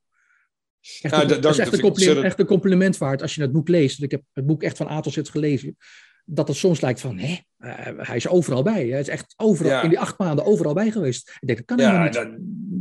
[0.81, 3.41] Echt, Ja, een, dat- dat is echt een, compliment, echt een compliment waard als je
[3.41, 4.03] het boek leest.
[4.03, 5.77] Ik heb het boek echt van A tot Z gelezen.
[6.25, 8.87] Dat het soms lijkt van, hè, eh, hij is overal bij.
[8.89, 9.83] Hij is echt overal, Ja.
[9.83, 11.29] in die acht maanden overal bij geweest.
[11.41, 12.13] Ik denk, dat kan helemaal niet.
[12.13, 12.29] dat,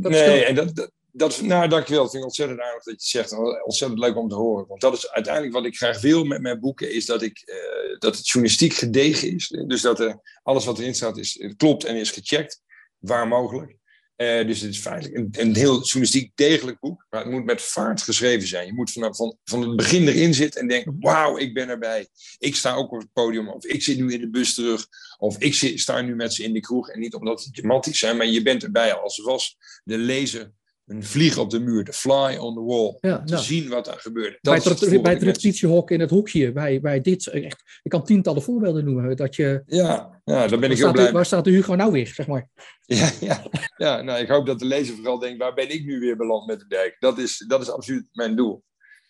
[0.02, 2.02] Dat nee, en dat, dat, dat nou, dankjewel.
[2.02, 3.64] Het vind ik ontzettend aardig dat je het zegt.
[3.64, 4.66] Ontzettend leuk om te horen.
[4.66, 7.98] Want dat is uiteindelijk wat ik graag wil met mijn boeken, is dat, ik, eh,
[7.98, 9.48] dat het journalistiek gedegen is.
[9.66, 12.62] Dus dat er, alles wat erin staat is, klopt en is gecheckt,
[12.98, 13.80] waar mogelijk.
[14.16, 17.06] Eh, dus het is feitelijk een, een heel journalistiek degelijk boek.
[17.10, 18.66] Maar het moet met vaart geschreven zijn.
[18.66, 22.08] Je moet vanaf van, van het begin erin zitten en denken: wauw, ik ben erbij.
[22.38, 23.48] Ik sta ook op het podium.
[23.48, 24.86] Of ik zit nu in de bus terug.
[25.18, 26.90] Of ik zit, sta nu met ze in de kroeg.
[26.90, 28.94] En niet omdat het matties zijn, maar je bent erbij.
[28.94, 30.52] Als was de lezer
[30.86, 31.84] een vlieg op de muur.
[31.84, 32.96] De fly on the wall.
[33.00, 33.44] Ja, Te nou.
[33.44, 34.38] zien wat er gebeurde.
[34.40, 37.62] bij Dat het, het bij het mensen- repetitiehok in het hoekje, bij, bij dit, echt,
[37.82, 39.16] ik kan tientallen voorbeelden noemen.
[39.16, 41.92] Dat je, Ja, ja, daar ben ik heel blij de, waar staat de Hugo nou
[41.92, 42.48] weer, zeg maar.
[42.84, 43.44] Ja, ja,
[43.76, 46.46] ja nou, ik hoop dat de lezer vooral denkt, waar ben ik nu weer beland
[46.46, 46.96] met de dijk?
[46.98, 48.62] Dat is, dat is absoluut mijn doel.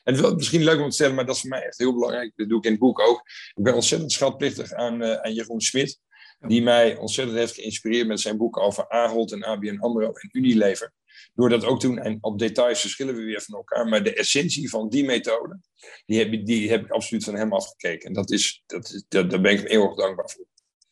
[0.02, 1.92] En het is misschien leuk om te stellen, maar dat is voor mij echt heel
[1.94, 2.32] belangrijk.
[2.36, 3.22] Dat doe ik in het boek ook.
[3.54, 5.98] Ik ben ontzettend schatplichtig aan, eh, aan Jeroen Smit.
[6.46, 10.92] Die mij ontzettend heeft geïnspireerd met zijn boek over Ahold en ABN AMRO en Unilever.
[11.34, 13.86] Door dat ook toen, en op details verschillen we weer van elkaar.
[13.88, 15.58] Maar de essentie van die methode,
[16.06, 18.06] die heb, ik- die heb ik absoluut van hem afgekeken.
[18.06, 20.44] En dat is, dat is, dat, daar ben ik hem eeuwig dankbaar voor.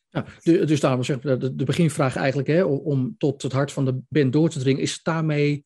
[0.09, 0.25] Ja,
[0.65, 3.99] dus daarom zeg ik, de, de beginvraag eigenlijk, hè, om, tot het hart van de
[4.09, 5.65] band door te dringen, is het daarmee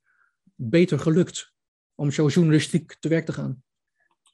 [0.54, 1.52] beter gelukt
[1.94, 3.62] om zo journalistiek te werk te gaan?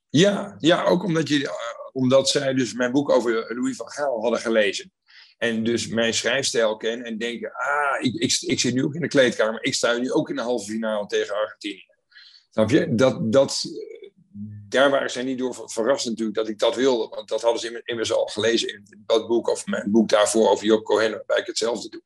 [0.08, 1.52] Ja, ja ook omdat, je, eh,
[1.92, 4.92] omdat zij dus mijn boek over Louis van Gaal hadden gelezen.
[5.40, 9.00] En dus mijn schrijfstijl kennen en denken, ah, ik, ik, ik zit nu ook in
[9.00, 9.64] de kleedkamer.
[9.64, 11.86] Ik sta nu ook in de halve finale tegen Argentinië.
[12.50, 12.94] Snap je?
[12.94, 13.64] Dat, dat,
[14.68, 17.08] daar waren zij niet door ver- verrast natuurlijk dat ik dat wilde.
[17.08, 20.50] Want dat hadden ze immer- immers al gelezen in dat boek of mijn boek daarvoor
[20.50, 22.02] over Job Cohen, waarbij ik hetzelfde doe.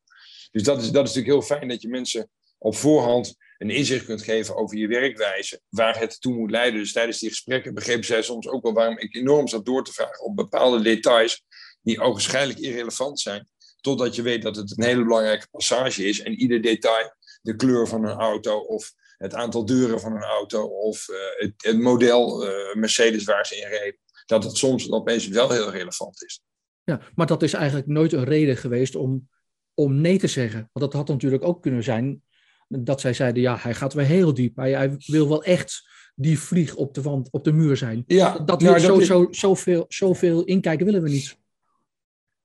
[0.53, 4.05] Dus dat is, dat is natuurlijk heel fijn dat je mensen op voorhand een inzicht
[4.05, 6.81] kunt geven over je werkwijze, waar het toe moet leiden.
[6.81, 9.92] Dus tijdens die gesprekken begrepen zij soms ook wel waarom ik enorm zat door te
[9.92, 11.44] vragen op bepaalde details
[11.85, 13.49] die ogenschijnlijk irrelevant zijn,
[13.81, 17.88] totdat je weet dat het een hele belangrijke passage is en ieder detail, de kleur
[17.88, 22.47] van een auto of het aantal deuren van een auto of eh, het, het model
[22.47, 26.40] eh, Mercedes waar ze in reden, dat het soms opeens wel heel relevant is.
[26.85, 29.29] Ja, maar dat is eigenlijk nooit een reden geweest om,
[29.75, 30.59] om nee te zeggen.
[30.73, 32.23] Want dat had natuurlijk ook kunnen zijn
[32.68, 34.57] dat zij zeiden, ja, hij gaat weer heel diep.
[34.57, 38.05] Hij, hij wil wel echt die vlieg op de, wand, op de muur zijn.
[38.07, 41.37] Ja, Dat, nou, wil, zo, is- zo, zoveel, zoveel inkijken willen we niet.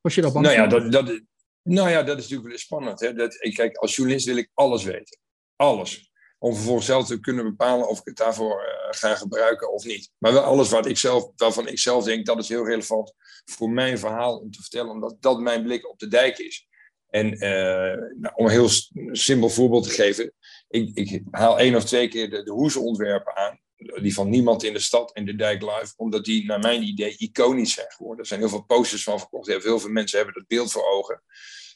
[0.01, 1.21] Was je daar bang Nou ja, dat, dat,
[1.63, 2.99] nou ja, dat is natuurlijk spannend.
[2.99, 3.13] Hè?
[3.13, 5.19] Dat, ik, kijk, als journalist wil ik alles weten.
[5.55, 6.11] Alles.
[6.37, 10.11] Om vervolgens zelf te kunnen bepalen of ik het daarvoor eh, ga gebruiken of niet.
[10.17, 13.13] Maar wel alles wat ik zelf, waarvan ik zelf denk dat is heel relevant
[13.45, 14.91] voor mijn verhaal om te vertellen.
[14.91, 16.67] Omdat dat mijn blik op de dijk is.
[17.09, 18.69] En eh, nou, om een heel
[19.11, 20.33] simpel voorbeeld te geven.
[20.67, 23.59] Ik, ik haal één of twee keer de, de hoezenontwerpen aan.
[24.01, 25.93] Die van niemand in de stad en de dijk live.
[25.95, 28.19] Omdat die naar mijn idee iconisch zijn geworden.
[28.19, 29.47] Er zijn heel veel posters van verkocht.
[29.47, 31.21] Heel veel mensen hebben dat beeld voor ogen.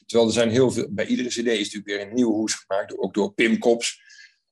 [0.06, 2.98] Terwijl er zijn heel veel, bij iedere cd is natuurlijk weer een nieuwe hoes gemaakt,
[2.98, 4.02] ook door Pim Kops.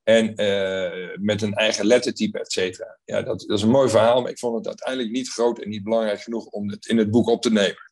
[0.02, 2.98] En eh, met een eigen lettertype, et cetera.
[3.04, 5.68] Ja, dat, dat is een mooi verhaal, maar ik vond het uiteindelijk niet groot en
[5.68, 7.90] niet belangrijk genoeg om het in het boek op te nemen.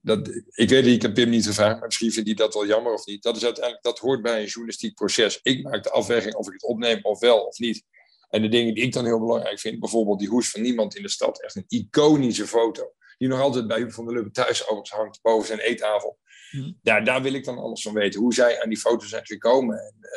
[0.00, 2.66] Dat, ik weet niet, ik heb Pim niet gevraagd, maar misschien vindt hij dat wel
[2.66, 3.22] jammer of niet.
[3.22, 5.40] Dat is uiteindelijk, dat hoort bij een journalistiek proces.
[5.42, 7.84] Ik maak de afweging of ik het opneem of wel of niet.
[8.30, 11.02] En de dingen die ik dan heel belangrijk vind, bijvoorbeeld die hoes van niemand in
[11.02, 14.62] de stad, echt een iconische foto, die nog altijd bij Huub van der Lubbe thuis
[14.62, 16.18] overigens hangt, boven zijn eettafel.
[16.50, 16.78] Hmm.
[16.82, 19.78] Ja, daar wil ik dan alles van weten, hoe zij aan die foto zijn gekomen.
[19.78, 20.10] En, uh,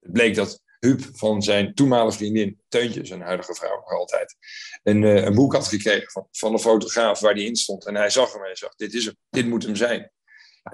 [0.00, 4.36] het bleek dat Huub van zijn toenmalige vriendin, Teuntje, zijn huidige vrouw nog altijd,
[4.82, 7.86] een, uh, een boek had gekregen van, van een fotograaf waar die in stond.
[7.86, 10.12] En hij zag hem en hij zag, dit is hem, dit moet hem zijn.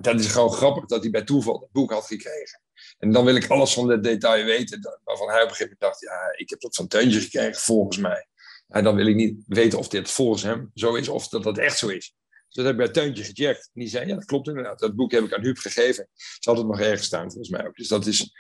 [0.01, 2.61] Dat is gewoon grappig dat hij bij toeval het boek had gekregen.
[2.99, 5.81] En dan wil ik alles van dat detail weten, waarvan hij op een gegeven moment
[5.81, 8.27] dacht, ja, ik heb dat van Teuntje gekregen, volgens mij.
[8.69, 11.59] En dan wil ik niet weten of dit volgens hem zo is, of dat dat
[11.59, 12.15] echt zo is.
[12.53, 13.71] Dus dat heb ik bij Teuntje gecheckt.
[13.75, 14.79] En die zei, ja, dat klopt inderdaad.
[14.79, 16.09] Dat boek heb ik aan Huub gegeven.
[16.15, 17.77] Ze had het nog ergens staan, volgens mij ook.
[17.77, 18.33] Dus dat is,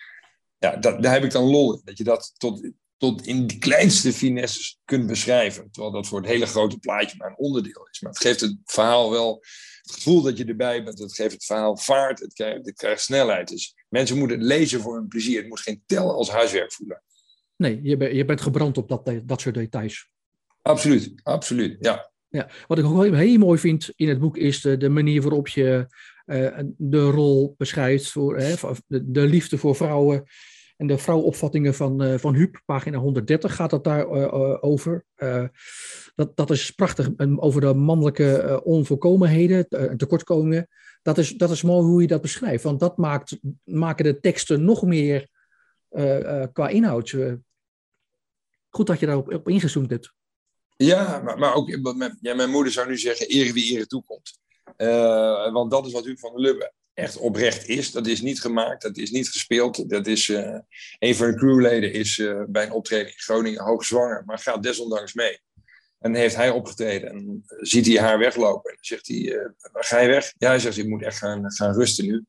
[0.59, 1.81] ja, dat, daar heb ik dan lol in.
[1.85, 5.71] Dat je dat tot, tot in de kleinste finesses kunt beschrijven.
[5.71, 8.01] Terwijl dat voor het hele grote plaatje maar een onderdeel is.
[8.01, 9.43] Maar het geeft het verhaal wel
[9.83, 10.99] het gevoel dat je erbij bent.
[10.99, 12.21] Het geeft het verhaal vaart.
[12.21, 13.49] Het krijgt, het krijgt snelheid.
[13.49, 15.39] Dus mensen moeten het lezen voor hun plezier.
[15.39, 17.03] Het moet geen tel als huiswerk voelen.
[17.57, 20.11] Nee, je, bent je bent gebrand op dat, dat soort details.
[20.63, 22.11] Absoluut, absoluut, ja.
[22.29, 22.51] ja.
[22.67, 25.87] Wat ik ook heel mooi vind in het boek is de, de manier waarop je
[26.27, 28.55] uh, de rol beschrijft voor hè,
[28.87, 30.25] de, de, liefde voor vrouwen
[30.83, 32.61] en de vrouwopvattingen van, uh, van Huub.
[32.65, 35.05] Pagina 130 gaat het daar uh, over.
[36.15, 40.69] dat, dat is prachtig over de mannelijke onvolkomenheden en tekortkomingen.
[41.03, 44.65] Dat is, dat is mooi hoe je dat beschrijft, want dat maakt, maken de teksten
[44.65, 45.29] nog meer
[46.53, 47.17] qua inhoud.
[48.69, 50.15] goed dat je daarop op ingezoomd hebt.
[50.77, 51.69] Ja, maar, maar ook
[52.21, 54.39] ja, mijn moeder zou nu zeggen: ere wie ere toekomt.
[55.53, 57.91] Want dat is wat Huub van der Lubbe echt oprecht is.
[57.91, 59.91] Dat is niet gemaakt, dat is niet gespeeld.
[59.91, 60.59] Dat is, uh,
[60.99, 65.15] een van de crewleden is uh, bij een optreden in Groningen hoogzwanger, maar gaat desondanks
[65.15, 65.41] mee.
[65.99, 68.71] En heeft hij opgetreden en ziet hij haar weglopen.
[68.71, 70.33] En zegt hij, waar ga je weg?
[70.39, 72.25] Ja, hij zegt, ik moet echt gaan, gaan rusten nu.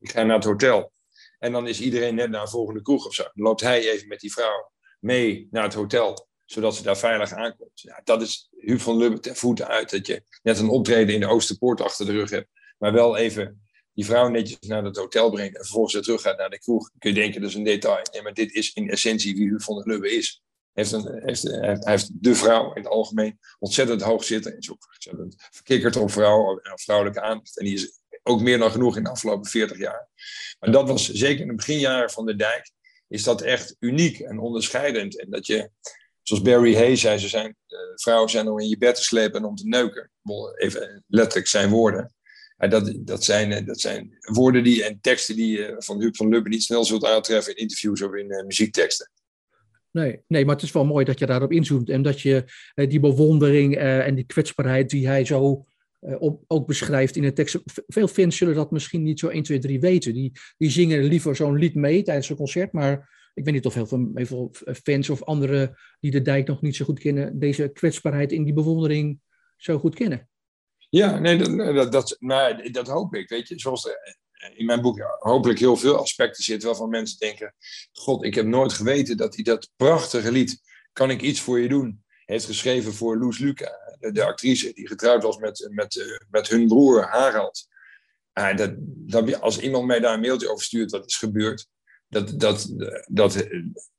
[0.00, 0.92] Ik ga naar het hotel.
[1.38, 3.22] En dan is iedereen net naar een volgende kroeg of zo.
[3.22, 7.32] Dan loopt hij even met die vrouw mee naar het hotel zodat ze daar veilig
[7.32, 7.80] aankomt.
[7.80, 9.90] Ja, dat is Huub van Lubbe ten voeten uit.
[9.90, 12.48] Dat je net een optreden in de Oosterpoort achter de rug hebt.
[12.78, 13.67] Maar wel even
[13.98, 15.56] die vrouw netjes naar het hotel brengt.
[15.56, 16.90] En vervolgens weer terug gaat naar de kroeg.
[16.98, 18.22] Kun je denken, dat is een detail.
[18.22, 20.42] Maar dit is in essentie wie Huub van der Lubbe is.
[20.72, 24.58] Heeft een, heeft, hij heeft de vrouw in het algemeen ontzettend hoog zitten.
[24.58, 27.58] Is ook ontzettend op vrouw, vrouwelijke aandacht.
[27.58, 30.08] En die is ook meer dan genoeg in de afgelopen 40 jaar.
[30.58, 32.70] Maar dat was zeker in de beginjaren van de dijk.
[33.08, 35.20] Is dat echt uniek en onderscheidend.
[35.20, 35.70] En dat je
[36.22, 39.40] Zoals Barry Hayes zei, ze zijn, uh, vrouwen zijn om in je bed te slepen
[39.40, 40.10] en om te neuken.
[40.56, 42.14] Even letterlijk zijn woorden.
[42.58, 46.16] Uh, dat, dat, zijn, uh, dat zijn woorden die, en teksten die je van Huub
[46.16, 49.10] van Lubbe niet snel zult aantreffen in interviews of in muziekteksten.
[49.90, 52.44] Nee, nee, maar het is wel mooi dat je daarop inzoomt en dat je
[52.74, 55.64] die bewondering en die kwetsbaarheid die hij zo
[56.46, 57.60] ook beschrijft in de tekst.
[57.86, 60.14] Veel fans zullen dat misschien niet zo 1, 2, 3 weten.
[60.14, 63.74] Die, die zingen liever zo'n lied mee tijdens een concert, maar ik weet niet of
[63.74, 67.38] heel veel, heel veel fans of anderen die de dijk nog niet zo goed kennen,
[67.38, 69.20] deze kwetsbaarheid in die bewondering
[69.56, 70.28] zo goed kennen.
[70.88, 71.38] Ja, nee,
[71.72, 73.28] dat, dat, maar dat hoop ik.
[73.28, 74.16] Weet je, zoals er
[74.54, 77.54] in mijn boek hopelijk heel veel aspecten zitten waarvan mensen denken:
[77.92, 80.60] God, ik heb nooit geweten dat hij dat prachtige lied,
[80.92, 82.04] Kan ik iets voor je doen?
[82.24, 87.02] heeft geschreven voor Loes Luca, de, actrice die getrouwd was met, met, met hun broer
[87.02, 87.68] Harald.
[88.34, 91.66] Uh, dat, dat, als iemand mij daar een mailtje over stuurt wat is gebeurd,
[92.08, 92.74] dat, dat,
[93.06, 93.34] dat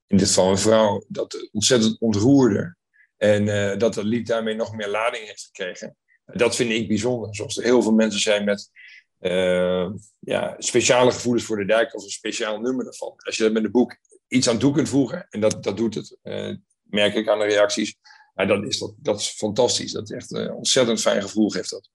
[0.08, 2.76] in dit geval een vrouw, dat ontzettend ontroerde.
[3.18, 5.98] En uh, dat dat lied daarmee nog meer lading heeft gekregen.
[6.34, 7.36] Dat vind ik bijzonder.
[7.36, 8.72] Zoals er heel veel mensen zijn met
[9.20, 9.90] uh,
[10.20, 13.14] ja, speciale gevoelens voor de dijk of een speciaal nummer ervan.
[13.18, 15.96] Als je dat met een boek iets aan toe kunt voegen, en dat, dat doet
[15.96, 17.96] het, uh, merk ik aan de reacties,
[18.36, 19.92] ja, dan is dat, dat is fantastisch.
[19.92, 21.90] Dat is echt een ontzettend fijn gevoel geeft dat.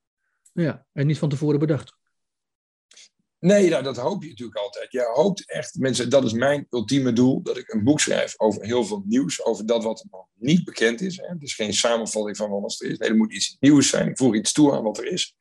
[0.52, 1.96] Ja, en niet van tevoren bedacht.
[3.44, 4.92] Nee, nou, dat hoop je natuurlijk altijd.
[4.92, 8.64] Je hoopt echt, mensen, dat is mijn ultieme doel, dat ik een boek schrijf over
[8.64, 11.16] heel veel nieuws, over dat wat nog niet bekend is.
[11.16, 12.98] Het is geen samenvatting van wat er is.
[12.98, 14.08] Nee, er moet iets nieuws zijn.
[14.08, 15.34] Ik voeg iets toe aan wat er is.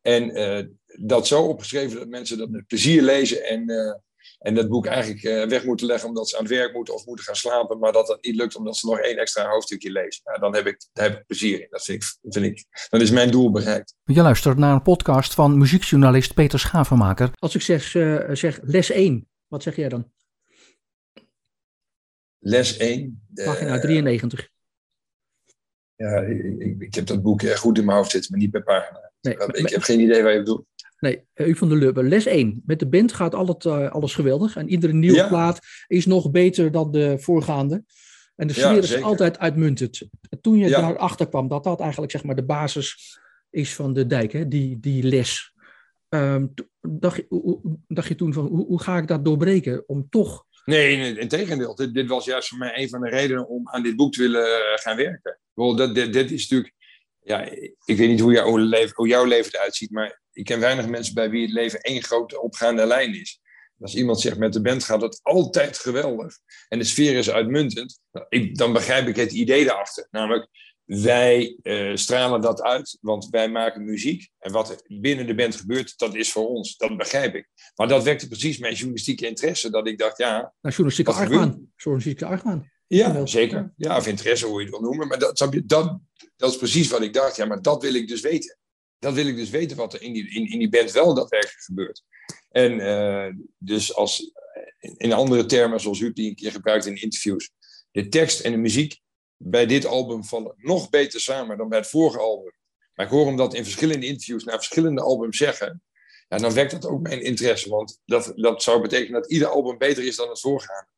[0.00, 0.64] En uh,
[1.06, 3.94] dat zo opgeschreven dat mensen dat met plezier lezen en uh,
[4.46, 7.06] en dat boek eigenlijk eh, weg moeten leggen omdat ze aan het werk moeten of
[7.06, 10.20] moeten gaan slapen, maar dat dat niet lukt omdat ze nog één extra hoofdstukje lezen.
[10.24, 11.66] Nou, dan heb ik, daar heb ik plezier in.
[11.70, 13.94] Dat vind ik, vind ik, dan is mijn doel bereikt.
[14.04, 17.30] Je luistert naar een podcast van muziekjournalist Peter Schavenmaker.
[17.38, 20.12] Als ik zeg, uh, zeg les 1, wat zeg jij dan?
[22.38, 23.26] Les 1?
[23.34, 24.48] Pagina 93.
[25.96, 29.12] Ja, ik, ik, heb dat boek goed in mijn hoofd zitten, maar niet per pagina.
[29.20, 30.66] Nee, ik heb geen idee waar je bedoelt.
[30.98, 32.02] Nee, U van der Lubbe.
[32.02, 32.62] Les 1.
[32.66, 34.56] Met de band gaat alles, uh, alles geweldig.
[34.56, 37.84] En iedere nieuwe plaat is nog beter dan de voorgaande.
[38.36, 40.08] En de sfeer is altijd uitmuntend.
[40.30, 40.80] En toen je ja.
[40.80, 43.18] daarachter kwam dat dat eigenlijk zeg maar, de basis
[43.50, 44.48] is van de dijk, hè?
[44.48, 45.54] Die, die les.
[46.08, 50.46] Um, dacht, je, dacht je toen van, hoe, hoe ga ik dat doorbreken om toch
[50.66, 51.74] Nee, in tegendeel.
[51.74, 54.20] Dit, dit, was juist voor mij een van de redenen om aan dit boek te
[54.22, 55.38] willen eh, gaan werken.
[55.54, 56.74] Dat, dit, dit is natuurlijk.
[57.22, 57.40] Ja,
[57.84, 60.60] ik weet niet hoe, jou, hoe, leven, hoe jouw leven eruit ziet, maar ik ken
[60.60, 63.40] weinig mensen bij wie het leven één grote opgaande lijn is.
[63.80, 68.00] Als iemand zegt met de band gaat het altijd geweldig en de sfeer is uitmuntend,
[68.52, 70.08] dan begrijp ik het idee daarachter.
[70.10, 70.48] Namelijk,
[70.84, 74.28] wij uh, stralen dat uit, want wij maken muziek.
[74.38, 76.76] En wat er binnen de band gebeurt, dat is voor ons.
[76.76, 77.48] Dat begrijp ik.
[77.74, 79.70] Maar dat wekte precies mijn journalistieke interesse.
[79.70, 80.32] Dat ik dacht, ja...
[80.32, 81.72] Nou, journalistieke argwaan.
[81.76, 82.70] Journalistieke argwaan.
[82.86, 83.72] Ja, zeker.
[83.76, 85.08] Ja, of interesse, hoe je het wil noemen.
[85.08, 85.98] Maar dat, dat,
[86.36, 87.36] dat is precies wat ik dacht.
[87.36, 88.58] Ja, maar dat wil ik dus weten.
[88.98, 91.60] Dat wil ik dus weten wat er in die, in, in die band wel daadwerkelijk
[91.60, 92.02] gebeurt.
[92.50, 93.26] En uh,
[93.58, 94.32] dus als,
[94.96, 97.50] in andere termen, zoals u die een keer gebruikt in interviews.
[97.90, 99.00] De tekst en de muziek
[99.36, 102.52] bij dit album vallen nog beter samen dan bij het vorige album.
[102.94, 105.82] Maar ik hoor hem dat in verschillende interviews naar verschillende albums zeggen.
[106.28, 107.68] Ja, dan wekt dat ook mijn interesse.
[107.68, 110.88] Want dat, dat zou betekenen dat ieder album beter is dan het voorgaande.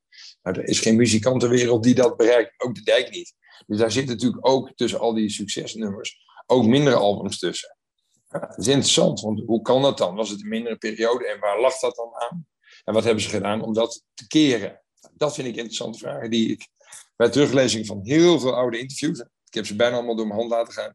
[0.42, 2.54] Maar er is geen muzikantenwereld die dat bereikt.
[2.56, 3.34] Ook de dijk niet.
[3.66, 7.77] Dus daar zit natuurlijk ook tussen al die succesnummers ook mindere albums tussen.
[8.28, 10.14] Ja, dat is interessant, want hoe kan dat dan?
[10.14, 12.46] Was het een mindere periode en waar lag dat dan aan?
[12.84, 14.82] En wat hebben ze gedaan om dat te keren?
[15.12, 16.68] Dat vind ik interessante vragen die ik
[17.16, 20.50] bij teruglezing van heel veel oude interviews, ik heb ze bijna allemaal door mijn hand
[20.50, 20.92] laten gaan,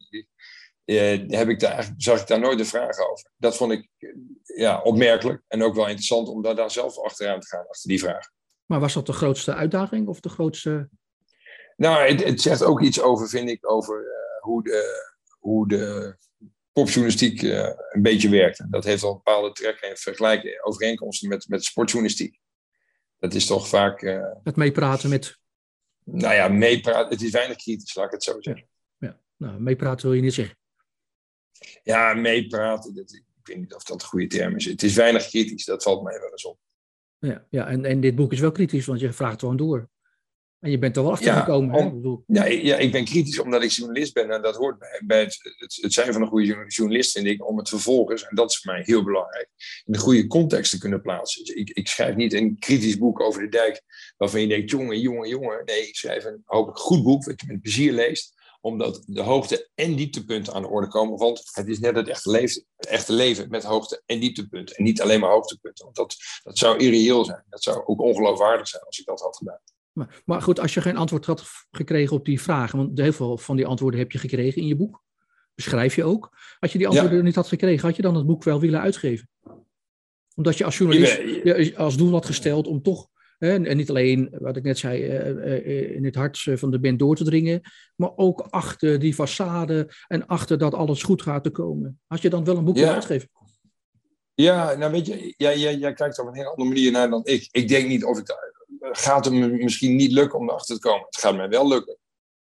[0.85, 3.31] eh, heb ik daar, zag ik daar nooit de vragen over.
[3.37, 3.89] Dat vond ik
[4.43, 7.99] ja, opmerkelijk en ook wel interessant om daar, daar zelf achteraan te gaan, achter die
[7.99, 8.29] vraag.
[8.65, 10.89] Maar was dat de grootste uitdaging of de grootste...
[11.75, 15.05] Nou, het, het zegt ook iets over, vind ik, over uh, hoe, de,
[15.39, 16.15] hoe de
[16.73, 18.71] popjournalistiek uh, een beetje werkt.
[18.71, 22.39] Dat heeft al bepaalde trekken en vergelijken, overeenkomsten met, met sportjournalistiek.
[23.19, 24.01] Dat is toch vaak...
[24.01, 25.37] Uh, het meepraten met
[26.03, 27.09] nou ja, meepraten.
[27.09, 28.67] Het is weinig kritisch, laat ik het zo zeggen.
[28.97, 30.57] Ja, nou, meepraten wil je niet zeggen.
[31.83, 32.95] Ja, meepraten.
[32.95, 34.65] Dat, ik weet niet of dat een goede term is.
[34.65, 36.59] Het is weinig kritisch, dat valt mij wel eens op.
[37.17, 39.89] Ja, ja en, en dit boek is wel kritisch, want je vraagt gewoon door.
[40.63, 41.75] En je bent er wel achter gekomen.
[42.27, 44.31] Ja, ja, ja, ik ben kritisch omdat ik journalist ben.
[44.31, 45.39] En dat hoort bij, bij het,
[45.81, 48.73] het, zijn van een goede journalist, vind ik, om het vervolgens, en dat is voor
[48.73, 49.49] mij heel belangrijk,
[49.85, 51.43] in de goede context te kunnen plaatsen.
[51.45, 53.81] Dus ik, ik schrijf niet een kritisch boek over de dijk,
[54.17, 55.61] waarvan je denkt, jongen, jongen, jongen.
[55.65, 59.69] Nee, ik schrijf een hopelijk goed boek, wat je met plezier leest, omdat de hoogte-
[59.75, 61.17] en dieptepunten aan de orde komen.
[61.17, 64.75] Want het is net het echte leven, het echte leven met hoogte- en dieptepunten.
[64.75, 65.85] En niet alleen maar hoogtepunten.
[65.85, 67.43] Want dat, dat zou irreëel zijn.
[67.49, 69.59] Dat zou ook ongeloofwaardig zijn als ik dat had gedaan.
[69.93, 73.37] Maar, maar, goed, als je geen antwoord had gekregen op die vragen, want heel veel
[73.37, 75.03] van die antwoorden heb je gekregen in je boek,
[75.55, 76.29] beschrijf je ook.
[76.59, 79.29] Als je die antwoorden niet had gekregen, had je dan het boek wel willen uitgeven?
[80.35, 84.35] Omdat je als journalist je als doel had gesteld om toch, hè, en niet alleen,
[84.39, 87.61] wat ik net zei, eh, eh, in het hart van de band door te dringen,
[87.95, 91.99] maar ook achter die façade en achter dat alles goed gaat te komen.
[92.07, 93.29] Had je dan wel een boek willen uitgeven?
[94.35, 97.21] Ja, nou weet je, jij, jij, jij kijkt op een hele andere manier naar dan
[97.23, 97.47] ik.
[97.51, 98.25] Ik denk niet of ik
[98.91, 101.05] gaat het me misschien niet lukken om erachter te komen.
[101.05, 101.97] Het gaat mij wel lukken.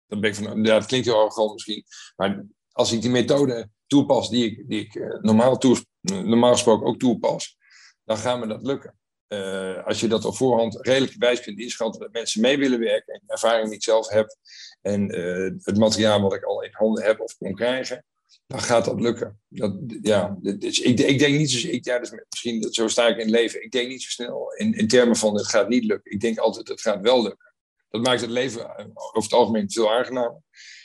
[0.07, 1.83] Dan ben ik van, ja, dat klinkt heel arrogant misschien.
[2.15, 5.59] Maar als ik die methode toepas die ik, die ik eh, normaal,
[6.01, 7.57] normaal gesproken ook toepas,
[8.03, 8.97] dan gaat me dat lukken.
[9.27, 13.13] Uh, als je dat op voorhand redelijk wijs kunt inschatten dat mensen mee willen werken,
[13.13, 14.36] en ervaring die ik zelf heb,
[14.81, 18.05] en uh, het materiaal wat ik al in handen heb of kon krijgen,
[18.47, 19.39] dan gaat dat lukken.
[19.47, 23.17] Dat, ja, dus ik, ik denk niet zo, ik, ja, dus misschien zo sta ik
[23.17, 23.63] in het leven.
[23.63, 26.11] Ik denk niet zo snel in, in termen van het gaat niet lukken.
[26.11, 27.53] Ik denk altijd het gaat wel lukken.
[27.89, 30.41] Dat maakt het leven eh, over het algemeen veel aangenamer.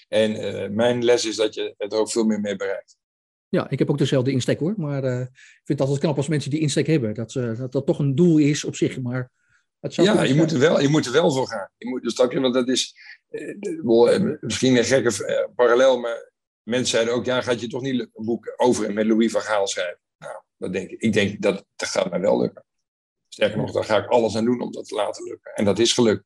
[0.09, 2.97] En uh, mijn les is dat je er ook veel meer mee bereikt.
[3.49, 4.75] Ja, ik heb ook dezelfde insteek hoor.
[4.77, 7.15] Maar uh, ik vind het altijd knap als mensen die insteek hebben.
[7.15, 9.01] Dat, uh, dat dat toch een doel is op zich.
[9.01, 9.31] Maar
[9.81, 11.71] het zou ja, je moet, er wel, je moet er wel voor gaan.
[11.77, 12.95] Je moet, dus want dat is
[14.41, 16.30] misschien een gekke parallel, maar
[16.71, 19.41] mensen zeiden ook, ja, gaat je toch niet een boek over en met Louis van
[19.41, 20.01] Gaal schrijven?
[20.19, 21.01] Nou, dat denk ik.
[21.01, 22.65] Ik denk, dat, dat gaat mij wel lukken.
[23.29, 25.53] Sterker nog, daar ga ik alles aan doen om dat te laten lukken.
[25.55, 26.25] En dat is gelukt.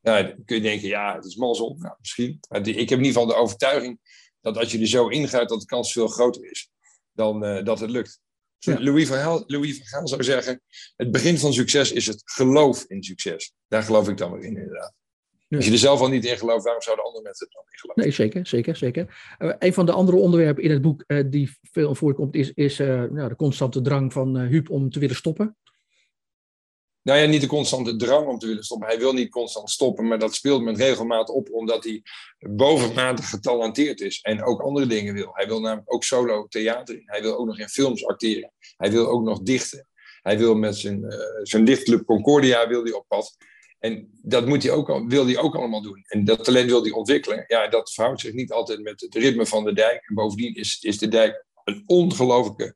[0.00, 1.76] Ja, dan kun je denken, ja, het is mazzel.
[1.78, 2.40] Nou, misschien.
[2.48, 4.00] Maar ik heb in ieder geval de overtuiging
[4.40, 6.70] dat als je er zo ingaat, dat de kans veel groter is
[7.12, 8.20] dan uh, dat het lukt.
[8.58, 10.62] Louis, van Gaal, Louis van Gaal zou zeggen,
[10.96, 13.52] het begin van succes is het geloof in succes.
[13.68, 14.92] Daar geloof ik dan weer in, inderdaad.
[15.48, 17.78] Als je er zelf al niet in gelooft, waarom zouden andere mensen er dan in
[17.78, 18.02] geloven?
[18.02, 19.36] Nee, zeker, zeker, zeker.
[19.38, 22.80] Uh, een van de andere onderwerpen in het boek uh, die veel voorkomt, is, is
[22.80, 25.56] uh, nou, de constante drang van Huub om te willen stoppen.
[27.02, 28.88] Nou ja, niet de constante drang om te willen stoppen.
[28.88, 32.02] Hij wil niet constant stoppen, maar dat speelt met regelmaat op omdat hij
[32.38, 35.30] bovenmatig getalenteerd is en ook andere dingen wil.
[35.32, 37.02] Hij wil namelijk ook solo theater in.
[37.06, 38.52] Hij wil ook nog in films acteren.
[38.76, 39.88] Hij wil ook nog dichten.
[40.22, 41.04] Hij wil met zijn,
[41.42, 43.36] zijn dichtclub Concordia wil hij op pad.
[43.78, 46.04] En dat moet hij ook, wil hij ook allemaal doen.
[46.06, 47.44] En dat talent wil hij ontwikkelen.
[47.46, 50.08] Ja, dat verhoudt zich niet altijd met het ritme van de dijk.
[50.08, 52.74] En bovendien is, is de dijk een ongelooflijke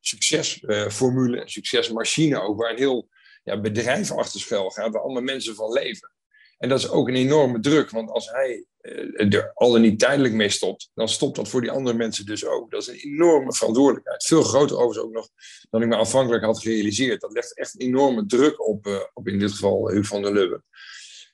[0.00, 3.08] succesformule, succesmachine ook, waar een heel
[3.42, 6.12] ja, bedrijf achter schuil gaat, waar allemaal mensen van leven.
[6.58, 10.34] En dat is ook een enorme druk, want als hij uh, er al niet tijdelijk
[10.34, 12.70] mee stopt, dan stopt dat voor die andere mensen dus ook.
[12.70, 14.24] Dat is een enorme verantwoordelijkheid.
[14.24, 15.28] Veel groter overigens ook nog
[15.70, 17.20] dan ik me aanvankelijk had gerealiseerd.
[17.20, 20.62] Dat legt echt enorme druk op, uh, op in dit geval Huub van der Lubbe.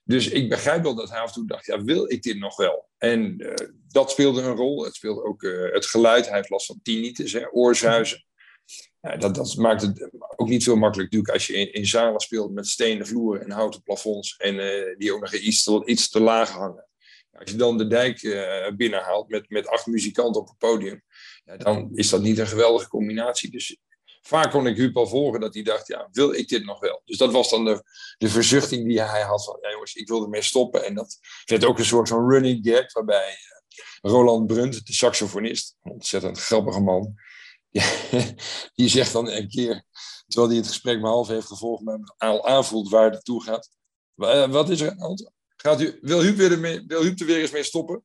[0.04, 2.56] Dus ik begrijp wel dat hij af en toe dacht, ja, wil ik dit nog
[2.56, 2.88] wel?
[2.98, 3.54] En uh,
[3.88, 4.84] dat speelde een rol.
[4.84, 5.42] Het speelde ook
[5.72, 6.26] het geluid.
[6.26, 8.24] Hij heeft last van tinnitus, hè, oorzuizen.
[9.00, 12.20] Ja, dat, dat maakt het ook niet zo makkelijk natuurlijk als je in, in zalen
[12.20, 14.56] speelt met stenen vloeren en houten plafonds en
[14.98, 16.85] die ook nog iets iets te laag hangen.
[17.38, 21.02] Als je dan de dijk uh, binnenhaalt met, met acht muzikanten op het podium,
[21.44, 23.50] ja, dan is dat niet een geweldige combinatie.
[23.50, 23.78] Dus
[24.22, 27.02] vaak kon ik Huub al volgen dat hij dacht, ja, wil ik dit nog wel?
[27.04, 27.82] Dus dat was dan de,
[28.18, 30.84] de verzuchting die hij had van, ja jongens, ik wil ermee stoppen.
[30.84, 35.76] En dat werd ook een soort van running gag, waarbij uh, Roland Brunt, de saxofonist,
[35.82, 37.14] ontzettend grappige man,
[38.74, 39.84] die zegt dan een keer,
[40.26, 43.70] terwijl hij het gesprek maar half heeft gevolgd, maar al aanvoelt waar het toe gaat.
[44.16, 44.96] Eh, wat is er
[45.66, 48.02] Gaat u, wil, Huub weer wil Huub er weer eens mee stoppen?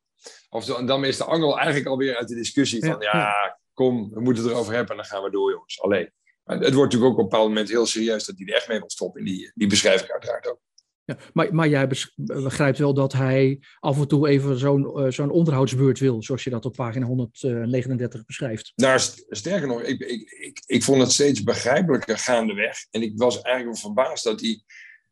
[0.50, 4.44] Of dan is de angel eigenlijk alweer uit de discussie van, ja, kom, we moeten
[4.44, 5.82] het erover hebben en dan gaan we door, jongens.
[5.82, 6.12] Alleen.
[6.44, 8.80] het wordt natuurlijk ook op een bepaald moment heel serieus dat hij er echt mee
[8.80, 9.20] wil stoppen.
[9.20, 10.60] En die, die beschrijf ik uiteraard ook.
[11.04, 15.30] Ja, maar, maar jij begrijpt wel dat hij af en toe even zo'n uh, zo'n
[15.30, 18.72] onderhoudsbeurt wil, zoals je dat op pagina 139 beschrijft.
[18.76, 19.00] Nou,
[19.30, 22.86] sterker nog, ik, ik, ik, ik vond het steeds begrijpelijker gaandeweg.
[22.92, 24.64] En ik was eigenlijk wel verbaasd dat, die,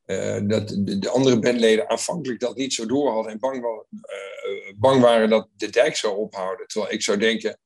[0.10, 4.74] uh, dat de, de, andere bandleden aanvankelijk dat niet zo door hadden en bang, uh,
[4.78, 6.68] bang waren dat de dijk zou ophouden.
[6.68, 7.60] Terwijl ik zou denken,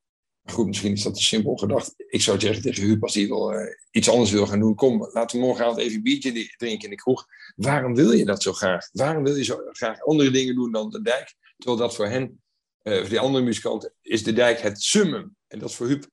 [0.44, 1.94] goed, misschien is dat te simpel gedacht.
[1.98, 5.10] Ik zou zeggen tegen Huub, als hij wel uh, iets anders wil gaan doen, kom,
[5.12, 7.26] laten we morgenavond even een biertje drinken in de kroeg.
[7.56, 8.90] Waarom wil je dat zo graag?
[8.92, 11.36] Waarom wil je zo graag andere dingen doen dan de dijk?
[11.58, 12.42] Terwijl dat voor hen,
[12.82, 15.36] voor die andere muzikanten, is de dijk het summum.
[15.48, 16.06] En dat is voor Huub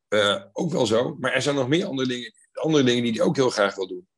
[0.53, 1.17] ook wel zo.
[1.19, 3.89] Maar er zijn nog meer andere dingen, andere dingen die hij ook heel graag wil
[3.89, 4.09] doen.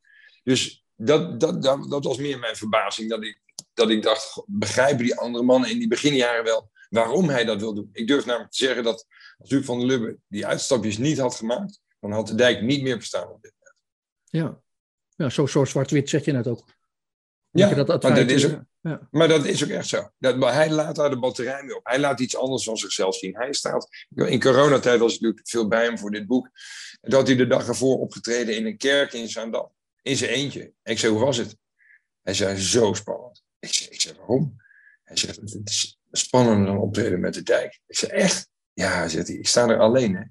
[0.42, 3.10] Dus dat, dat, dat, dat was meer mijn verbazing.
[3.10, 3.40] Dat ik,
[3.74, 7.74] dat ik dacht, begrijpen die andere mannen in die beginjaren wel waarom hij dat wil
[7.74, 7.88] doen?
[7.92, 9.06] Ik durf namelijk te zeggen dat
[9.38, 12.82] als Huub van der Lubbe die uitstapjes niet had gemaakt, dan had de dijk niet
[12.82, 13.76] meer bestaan op dit moment.
[14.24, 14.62] Ja,
[15.16, 16.64] ja zo, zo zwart-wit zeg je net ook.
[17.50, 19.08] Ja, dat, dat maar, dat is ook, ja.
[19.10, 20.10] maar dat is ook echt zo.
[20.18, 21.86] Dat, maar hij laat daar de batterij mee op.
[21.86, 23.36] Hij laat iets anders van zichzelf zien.
[23.36, 26.50] Hij staat, in coronatijd was ik natuurlijk veel bij hem voor dit boek.
[27.00, 29.72] Dat hij de dag ervoor opgetreden in een kerk in Zaandam.
[30.02, 30.62] In zijn eentje.
[30.82, 31.56] En ik zei, hoe was het?
[32.22, 33.42] Hij zei, zo spannend.
[33.58, 34.56] Ik zei, waarom?
[35.02, 37.80] Hij zegt, het is spannender dan optreden met de dijk.
[37.86, 38.48] Ik zei, echt?
[38.72, 40.16] Ja, zegt hij, ik sta er alleen.
[40.16, 40.22] Hè.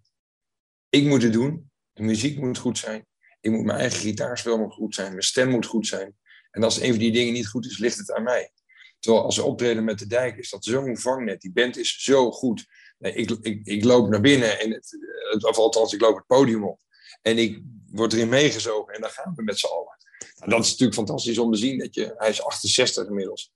[0.89, 1.72] Ik moet het doen.
[1.93, 3.05] De muziek moet goed zijn.
[3.41, 5.09] Ik moet mijn eigen gitaarspel moet goed zijn.
[5.09, 6.15] Mijn stem moet goed zijn.
[6.51, 8.51] En als een van die dingen niet goed is, ligt het aan mij.
[8.99, 11.41] Terwijl als ze optreden met de dijk, is dat zo'n vangnet.
[11.41, 12.65] Die band is zo goed.
[12.97, 16.80] Nee, ik, ik, ik loop naar binnen, en het, althans, ik loop het podium op.
[17.22, 17.61] En ik
[17.92, 19.98] word erin meegezogen en dan gaan we met z'n allen.
[20.38, 21.80] Nou, dat is natuurlijk fantastisch om te zien.
[21.80, 23.52] Dat je, hij is 68 inmiddels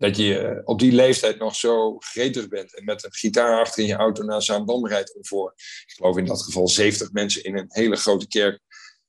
[0.00, 3.82] dat je eh, op die leeftijd nog zo gretig bent en met een gitaar achter
[3.82, 7.44] in je auto naar Zaandam rijdt om voor, ik geloof in dat geval 70 mensen
[7.44, 8.60] in een hele grote kerk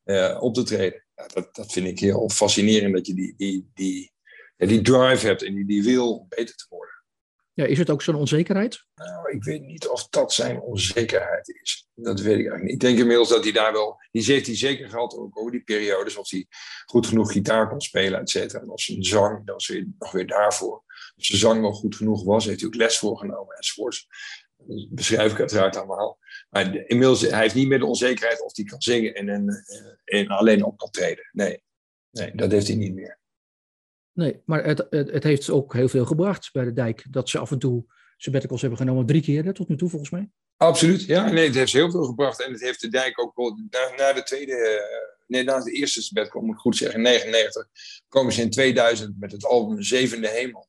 [0.06, 1.06] uh, op te treden.
[1.34, 4.12] Dat, dat vind ik heel fascinerend dat je die, die, die,
[4.58, 7.01] die drive hebt en die, die wil om beter te worden.
[7.54, 8.86] Ja, is het ook zo'n onzekerheid?
[8.96, 11.88] Nou, ik weet niet of dat zijn onzekerheid is.
[11.94, 12.74] Dat weet ik eigenlijk niet.
[12.74, 13.98] Ik denk inmiddels dat hij daar wel...
[14.12, 16.16] Die heeft hij zeker gehad, ook over die periodes.
[16.16, 16.46] Of hij
[16.86, 18.62] goed genoeg gitaar kon spelen, et cetera.
[18.62, 20.84] En als zijn zang, dat is nog weer daarvoor.
[21.16, 24.08] Als zijn zang wel goed genoeg was, heeft hij ook les voorgenomen enzovoorts.
[24.58, 26.20] Dat beschrijf ik uiteraard allemaal.
[26.50, 29.64] Maar inmiddels, hij heeft niet meer de onzekerheid of hij kan zingen en, en,
[30.04, 31.30] en alleen op kan treden.
[31.32, 31.64] Nee.
[32.12, 33.20] nee, dat heeft hij niet meer.
[34.22, 37.06] Nee, maar het, het, heeft ook heel veel gebracht bij de dijk.
[37.10, 37.86] Dat ze af en toe
[38.18, 39.06] sabbaticals hebben genomen.
[39.06, 40.30] Drie keer tot nu toe, volgens mij.
[40.58, 41.30] Absoluut, ja.
[41.30, 42.46] Nee, het heeft heel veel gebracht.
[42.46, 43.60] En het heeft de dijk ook wel...
[43.70, 44.54] Na, na de tweede...
[44.54, 47.68] Eh, nee, na de eerste sabbatical, moet ik goed zeggen, 99...
[48.08, 50.68] komen ze in 2000 met het album Zevende Hemel.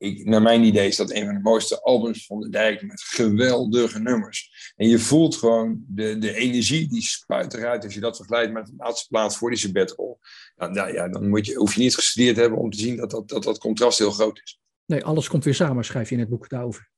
[0.00, 3.00] Ik, naar mijn idee is dat een van de mooiste albums van de dijk met
[3.02, 4.72] geweldige nummers.
[4.76, 8.66] En je voelt gewoon de, de energie die spuit eruit als je dat vergelijkt met
[8.66, 10.18] de laatste plaats voor die sabbatical.
[10.56, 13.10] Nou, nou ja, dan moet je, hoef je niet gestudeerd hebben om te zien dat
[13.10, 14.60] dat, dat dat contrast heel groot is.
[14.86, 16.90] Nee, alles komt weer samen, schrijf je in het boek daarover.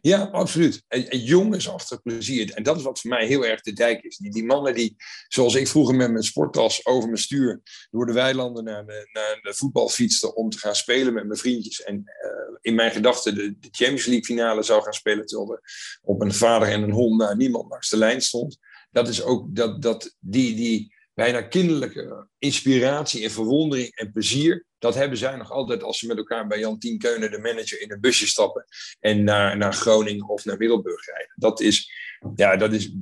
[0.00, 0.82] Ja, absoluut.
[0.88, 1.70] En, en jongens
[2.02, 2.52] plezier.
[2.52, 4.16] En dat is wat voor mij heel erg de dijk is.
[4.16, 4.96] Die, mannen die,
[5.28, 9.54] zoals ik vroeger met mijn sporttas over mijn stuur door de weilanden naar de, naar
[9.54, 11.82] voetbal fietste om te gaan spelen met mijn vriendjes.
[11.82, 15.62] En uh, in mijn gedachten de, de, Champions League finale zou gaan spelen terwijl er
[16.02, 18.58] op een vader en een hond naar niemand langs de lijn stond.
[18.90, 24.94] Dat is ook dat, dat, die, die bijna kinderlijke inspiratie en verwondering en plezier Dat
[24.94, 27.92] hebben zij nog altijd als ze met elkaar bij Jan Tien Keunen, de manager, in
[27.92, 28.64] een busje stappen
[29.00, 31.32] en naar, naar Groningen of naar Middelburg rijden.
[31.36, 31.92] Dat is,
[32.34, 32.92] ja, dat is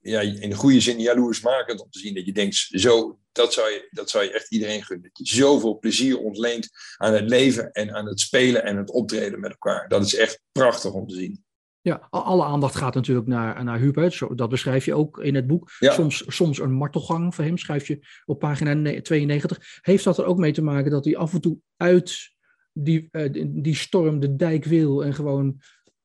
[0.00, 3.70] ja, in de goede zin jaloersmakend om te zien dat je denkt, zo, dat, zou
[3.70, 5.10] je, dat zou je echt iedereen gunnen.
[5.12, 9.40] Dat je zoveel plezier ontleent aan het leven en aan het spelen en het optreden
[9.40, 9.88] met elkaar.
[9.88, 11.44] Dat is echt prachtig om te zien.
[11.82, 14.22] Ja, alle aandacht gaat natuurlijk naar, naar Hubert.
[14.34, 15.70] Dat beschrijf je ook in het boek.
[15.70, 19.78] Soms, soms een martelgang voor hem, schrijf je op pagina 92.
[19.80, 22.30] Heeft dat er ook mee te maken dat hij af en toe uit
[22.72, 25.60] die, uh, die storm de dijk wil en gewoon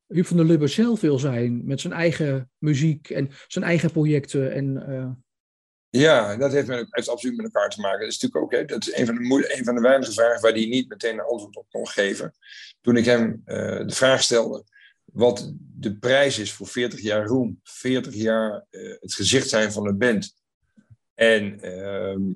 [0.08, 4.54] Huub van der Lubbe zelf wil zijn met zijn eigen muziek en zijn eigen projecten?
[4.54, 5.10] En, uh...
[5.90, 8.00] Ja, dat heeft, met, heeft absoluut met elkaar te maken.
[8.00, 10.42] Dat is natuurlijk ook hè, dat is een, van de een van de weinige vragen
[10.42, 12.34] waar hij niet meteen een antwoord op kon geven.
[12.82, 13.56] Toen ik hem uh,
[13.86, 14.64] de vraag stelde
[15.14, 19.88] wat de prijs is voor 40 jaar roem, 40 jaar uh, het gezicht zijn van
[19.88, 20.36] een band.
[21.14, 22.36] En uh,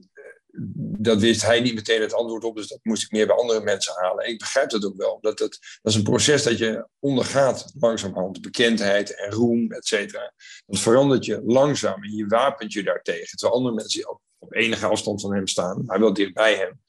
[1.00, 3.62] dat wist hij niet meteen het antwoord op, dus dat moest ik meer bij andere
[3.62, 4.28] mensen halen.
[4.28, 5.18] ik begrijp dat ook wel.
[5.22, 8.42] Dat, dat, dat is een proces dat je ondergaat langzamerhand.
[8.42, 10.34] Bekendheid en roem, et cetera.
[10.66, 13.38] Dat verandert je langzaam en je wapent je daartegen.
[13.38, 16.82] Terwijl andere mensen op, op enige afstand van hem staan, maar wel dichtbij hem,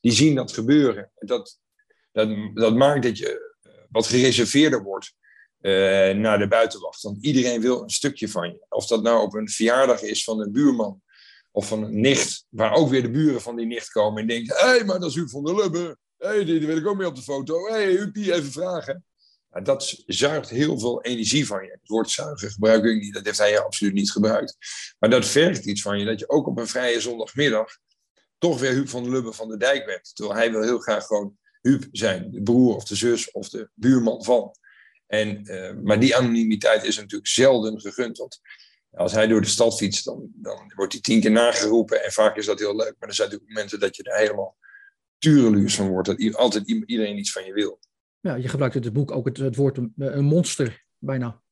[0.00, 1.10] die zien dat gebeuren.
[1.14, 1.58] Dat,
[2.12, 5.14] dat, dat maakt dat je eh, wat gereserveerder wordt
[5.60, 7.02] uh, naar de buitenwacht.
[7.02, 8.66] Want iedereen wil een stukje van je.
[8.68, 11.02] Of dat nou op een verjaardag is van een buurman
[11.50, 14.56] of van een nicht, waar ook weer de buren van die nicht komen en denken:
[14.56, 15.98] hé, hey, maar dat is u van der Lubbe.
[16.16, 17.66] Hé, hey, die, wil ik ook mee op de foto.
[17.66, 19.04] Hé, hey, Upie, even vragen.
[19.62, 21.70] dat zuigt heel veel energie van je.
[21.70, 24.56] Het woord zuigen gebruik ik niet, dat heeft hij absoluut niet gebruikt.
[24.98, 27.78] Maar dat vergt iets van je, dat je ook op een vrije zondagmiddag
[28.38, 30.10] toch weer Huub van der Lubbe van de Dijk bent.
[30.14, 33.70] Terwijl hij wil heel graag gewoon Huub zijn, de broer of de zus of de
[33.74, 34.54] buurman van.
[35.10, 38.18] En, uh, maar die anonimiteit is natuurlijk zelden gegund.
[38.18, 38.40] Want
[38.90, 42.04] als hij door de stad fietst, dan, dan wordt hij tien keer nageroepen.
[42.04, 42.94] En vaak is dat heel leuk.
[42.98, 44.56] Maar er zijn natuurlijk momenten dat je er helemaal
[45.18, 46.08] tureluurs van wordt.
[46.08, 47.78] Dat altijd iedereen iets van je wil.
[48.20, 51.42] Ja, je gebruikt in het boek ook het, het woord een, een monster, bijna.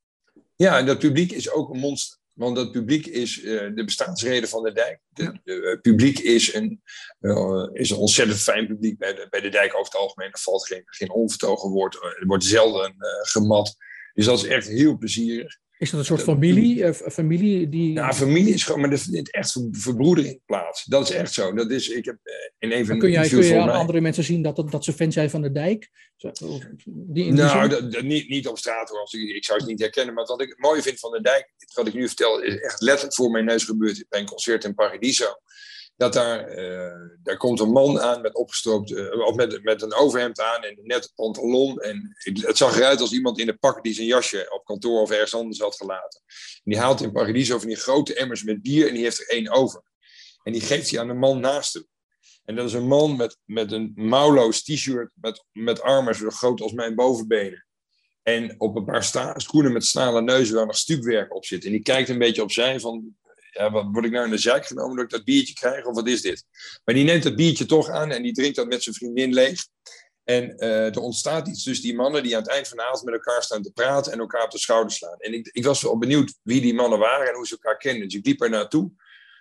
[0.57, 2.18] Ja, en dat publiek is ook een monster.
[2.39, 5.01] Want dat publiek is uh, de bestaansreden van de dijk.
[5.13, 6.83] Het uh, publiek is een,
[7.21, 10.33] uh, is een ontzettend fijn publiek bij de, bij de dijk over het algemeen.
[10.33, 11.95] Er valt geen, geen onvertogen woord.
[11.95, 13.77] Er wordt zelden gemat.
[14.15, 15.59] Dus dat is echt heel plezierig.
[15.79, 16.79] Is dat een soort familie?
[16.79, 17.93] Uh, familie die...
[17.93, 20.85] Ja, familie is gewoon, maar er vindt echt verbroedering plaats.
[20.85, 21.53] Dat is echt zo.
[21.53, 24.25] Dat is, ik heb uh, in een van kun jij, kun je aan andere mensen
[24.25, 25.91] zien dat, dat, dat ze fan zijn van de dijk?
[26.85, 29.09] Die, nou, dat, dat, niet, niet op straat hoor.
[29.11, 30.15] Ik, ik zou het niet herkennen.
[30.15, 32.81] Maar wat ik het mooie vind van de dijk, wat ik nu vertel, is echt
[32.81, 35.27] letterlijk voor mijn neus gebeurd bij een concert in Paradiso
[35.99, 39.95] dat daar, uh, daar komt een man aan met opgestroopt, uh, of met, met een
[39.95, 41.81] overhemd aan en net pantalon.
[41.81, 45.11] En het zag eruit als iemand in een pak die zijn jasje op kantoor of
[45.11, 46.21] ergens anders had gelaten.
[46.55, 49.29] En die haalt in Paradiso van die grote emmers met bier en die heeft er
[49.29, 49.83] één over.
[50.43, 51.87] En die geeft hij aan de man naast hem.
[52.45, 56.61] En dat is een man met, met een mouwloos t-shirt met, met armen zo groot
[56.61, 57.67] als mijn bovenbenen.
[58.23, 61.65] En op een paar sta schoenen met stalen neuzen waar nog stukwerk op zit.
[61.65, 63.17] En die kijkt een beetje opzij van,
[63.67, 66.09] wat, word ik nou in de zaak genomen dat ik dat biertje krijg of wat
[66.09, 66.45] is dit?
[66.85, 69.67] Maar die neemt dat biertje toch aan en die drinkt dat met zijn vriendin leeg.
[70.25, 73.05] En uh, er ontstaat iets tussen die mannen die aan het eind van de avond
[73.05, 75.19] met elkaar staan te praten en elkaar op de schouder slaan.
[75.19, 78.09] En ik, ik was wel benieuwd wie die mannen waren en hoe ze elkaar kenden.
[78.09, 78.93] Dus ik liep er naartoe.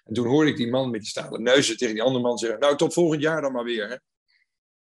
[0.03, 2.59] En toen hoorde ik die man met die stalen neuzen tegen die andere man zeggen:
[2.59, 3.89] Nou, tot volgend jaar dan maar weer.
[3.89, 3.95] Hè?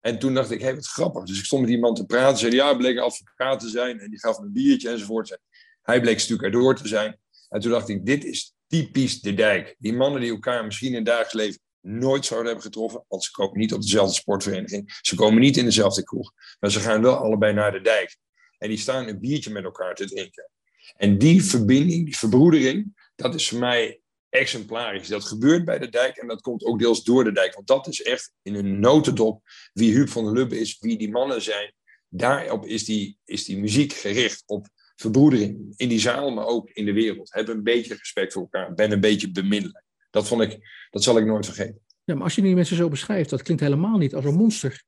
[0.01, 1.25] En toen dacht ik: Hé, hey, wat grappig.
[1.25, 2.39] Dus ik stond met die man te praten.
[2.39, 4.01] Zei: Ja, bleek advocaat te zijn.
[4.01, 5.39] En die gaf me een biertje enzovoort.
[5.83, 7.21] Hij bleek stuk erdoor te zijn.
[7.49, 9.75] En toen dacht ik: Dit is typisch de dijk.
[9.79, 13.31] Die mannen die elkaar misschien in het dagelijks leven nooit zouden hebben getroffen, want ze
[13.31, 17.17] komen niet op dezelfde sportvereniging, ze komen niet in dezelfde kroeg, maar ze gaan wel
[17.17, 18.17] allebei naar de dijk.
[18.59, 20.51] En die staan een biertje met elkaar te drinken.
[20.97, 25.09] En die verbinding, die verbroedering, dat is voor mij exemplarisch.
[25.09, 27.55] Dat gebeurt bij de dijk en dat komt ook deels door de dijk.
[27.55, 29.43] Want dat is echt in een notendop
[29.73, 31.73] wie Huub van der Lubbe is, wie die mannen zijn.
[32.09, 36.85] Daarop is die, is die muziek gericht op verbroedering in die zaal, maar ook in
[36.85, 37.33] de wereld.
[37.33, 38.75] Heb een beetje respect voor elkaar.
[38.75, 39.85] Ben een beetje bemiddelen.
[40.11, 40.59] Dat vond ik,
[40.91, 41.81] dat zal ik nooit vergeten.
[42.05, 44.85] Ja, maar als je die mensen zo beschrijft, dat klinkt helemaal niet als een monster.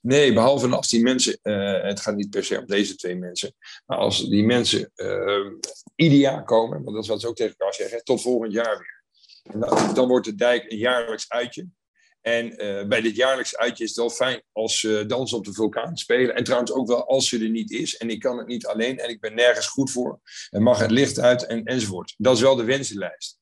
[0.00, 3.54] Nee, behalve als die mensen, uh, het gaat niet per se om deze twee mensen,
[3.86, 5.52] maar als die mensen uh,
[5.94, 8.78] ieder jaar komen, want dat is wat ze ook tegen elkaar zeggen, tot volgend jaar
[8.78, 9.04] weer.
[9.60, 11.66] Dan, dan wordt de dijk een jaarlijks uitje.
[12.22, 15.52] En uh, bij dit jaarlijks uitje is het wel fijn als ze dansen op de
[15.52, 16.34] vulkaan spelen.
[16.34, 17.96] En trouwens ook wel als ze er niet is.
[17.96, 20.20] En ik kan het niet alleen en ik ben nergens goed voor.
[20.50, 22.14] En mag het licht uit en, enzovoort.
[22.16, 23.38] Dat is wel de wensenlijst.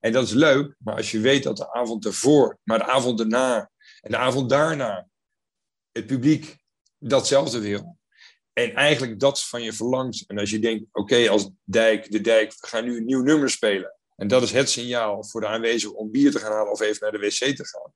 [0.00, 3.20] En dat is leuk, maar als je weet dat de avond ervoor, maar de avond
[3.20, 3.70] erna
[4.00, 5.08] en de avond daarna
[5.92, 6.56] het publiek
[6.98, 7.98] datzelfde wil.
[8.52, 10.24] En eigenlijk dat van je verlangt.
[10.26, 13.50] En als je denkt, oké, als Dijk, de Dijk, we gaan nu een nieuw nummer
[13.50, 13.97] spelen.
[14.18, 16.98] En dat is het signaal voor de aanwezigen om bier te gaan halen of even
[17.00, 17.92] naar de wc te gaan.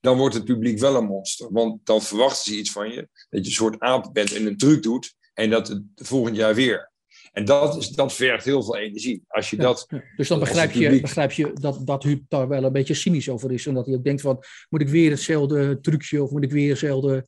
[0.00, 1.52] dan wordt het publiek wel een monster.
[1.52, 4.56] Want dan verwachten ze iets van je, dat je een soort aap bent en een
[4.56, 6.90] truc doet, en dat het volgend jaar weer.
[7.32, 9.22] En dat, is, dat vergt heel veel energie.
[9.28, 12.72] Als je dat, dus dan begrijp je, begrijp je dat, dat Huub daar wel een
[12.72, 13.66] beetje cynisch over is.
[13.66, 16.68] En dat hij ook denkt van, moet ik weer hetzelfde trucje of moet ik weer
[16.68, 17.26] hetzelfde...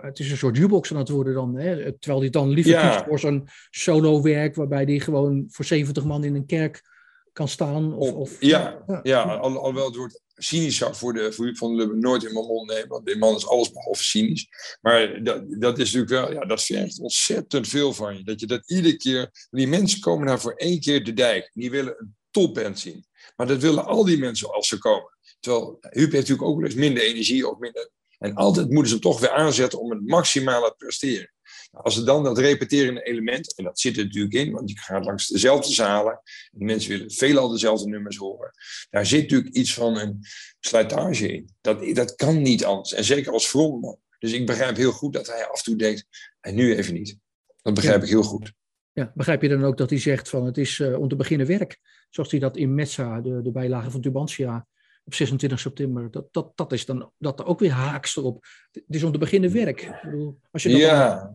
[0.00, 1.58] het is een soort jukebox aan het worden dan.
[1.58, 1.98] Hè?
[1.98, 2.90] Terwijl hij dan liever ja.
[2.90, 4.54] kiest voor zo'n solo-werk...
[4.54, 6.91] waarbij hij gewoon voor 70 man in een kerk
[7.32, 7.94] kan staan.
[7.94, 9.22] Of, of ja, ja, ja.
[9.22, 12.68] Al, alhoewel het wordt cynisch zou voor de voor van Lubbe nooit in mijn mond
[12.68, 12.88] nemen.
[12.88, 14.48] Want die man is alles behalve cynisch.
[14.80, 18.24] Maar dat, dat is natuurlijk wel, ja, dat vergt ontzettend veel van je.
[18.24, 21.50] Dat je dat iedere keer, die mensen komen daar voor één keer de dijk.
[21.54, 23.06] Die willen een topband zien.
[23.36, 25.10] Maar dat willen al die mensen als ze komen.
[25.40, 27.90] Terwijl Huub heeft natuurlijk ook wel eens minder energie of minder.
[28.18, 31.32] En altijd moeten ze hem toch weer aanzetten om het maximale te presteren.
[31.72, 35.04] Als ze dan dat repeterende element, en dat zit er natuurlijk in, want je gaat
[35.04, 36.20] langs dezelfde zalen,
[36.52, 38.50] en mensen willen veelal dezelfde nummers horen,
[38.90, 40.18] daar zit natuurlijk iets van een
[40.60, 41.48] slijtage in.
[41.60, 43.98] Dat, dat kan niet anders, en zeker als frontman.
[44.18, 46.06] Dus ik begrijp heel goed dat hij af en toe denkt,
[46.40, 47.18] en nu even niet.
[47.62, 48.52] Dat begrijp ik heel goed.
[48.92, 51.46] Ja, begrijp je dan ook dat hij zegt van het is uh, om te beginnen
[51.46, 51.78] werk,
[52.10, 54.66] zoals hij dat in Metsa, de, de bijlage van Tubantia,
[55.04, 56.10] op 26 september.
[56.10, 58.44] Dat, dat, dat is dan dat ook weer haaks erop.
[58.72, 59.82] Het is om te beginnen werk.
[59.82, 61.34] Ik bedoel, als je ja,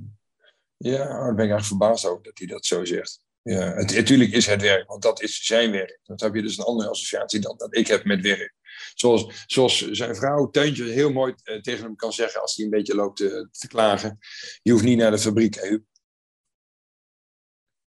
[0.77, 3.21] ja, daar ben ik eigenlijk verbaasd ook dat hij dat zo zegt.
[3.41, 5.99] Ja, het, natuurlijk is het werk, want dat is zijn werk.
[6.03, 8.53] Dat heb je dus een andere associatie dan dat ik heb met werk.
[8.93, 12.71] Zoals, zoals zijn vrouw Teuntje heel mooi eh, tegen hem kan zeggen als hij een
[12.71, 14.17] beetje loopt te, te klagen.
[14.61, 15.77] Je hoeft niet naar de fabriek, hè,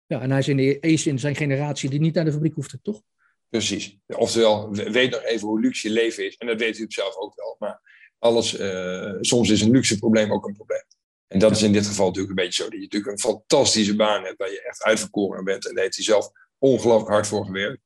[0.06, 2.54] Ja, en hij is in de eerste in zijn generatie die niet naar de fabriek
[2.54, 3.02] hoeft, toch?
[3.50, 3.98] Precies.
[4.08, 6.36] Oftewel, weet nog even hoe luxe je leven is.
[6.36, 7.56] En dat weet u zelf ook wel.
[7.60, 7.82] Maar
[8.20, 10.84] alles, uh, soms is een luxe probleem ook een probleem.
[11.30, 12.70] En dat is in dit geval natuurlijk een beetje zo.
[12.70, 15.68] Dat je natuurlijk een fantastische baan hebt waar je echt uitverkoren bent.
[15.68, 17.82] En daar heeft hij zelf ongelooflijk hard voor gewerkt.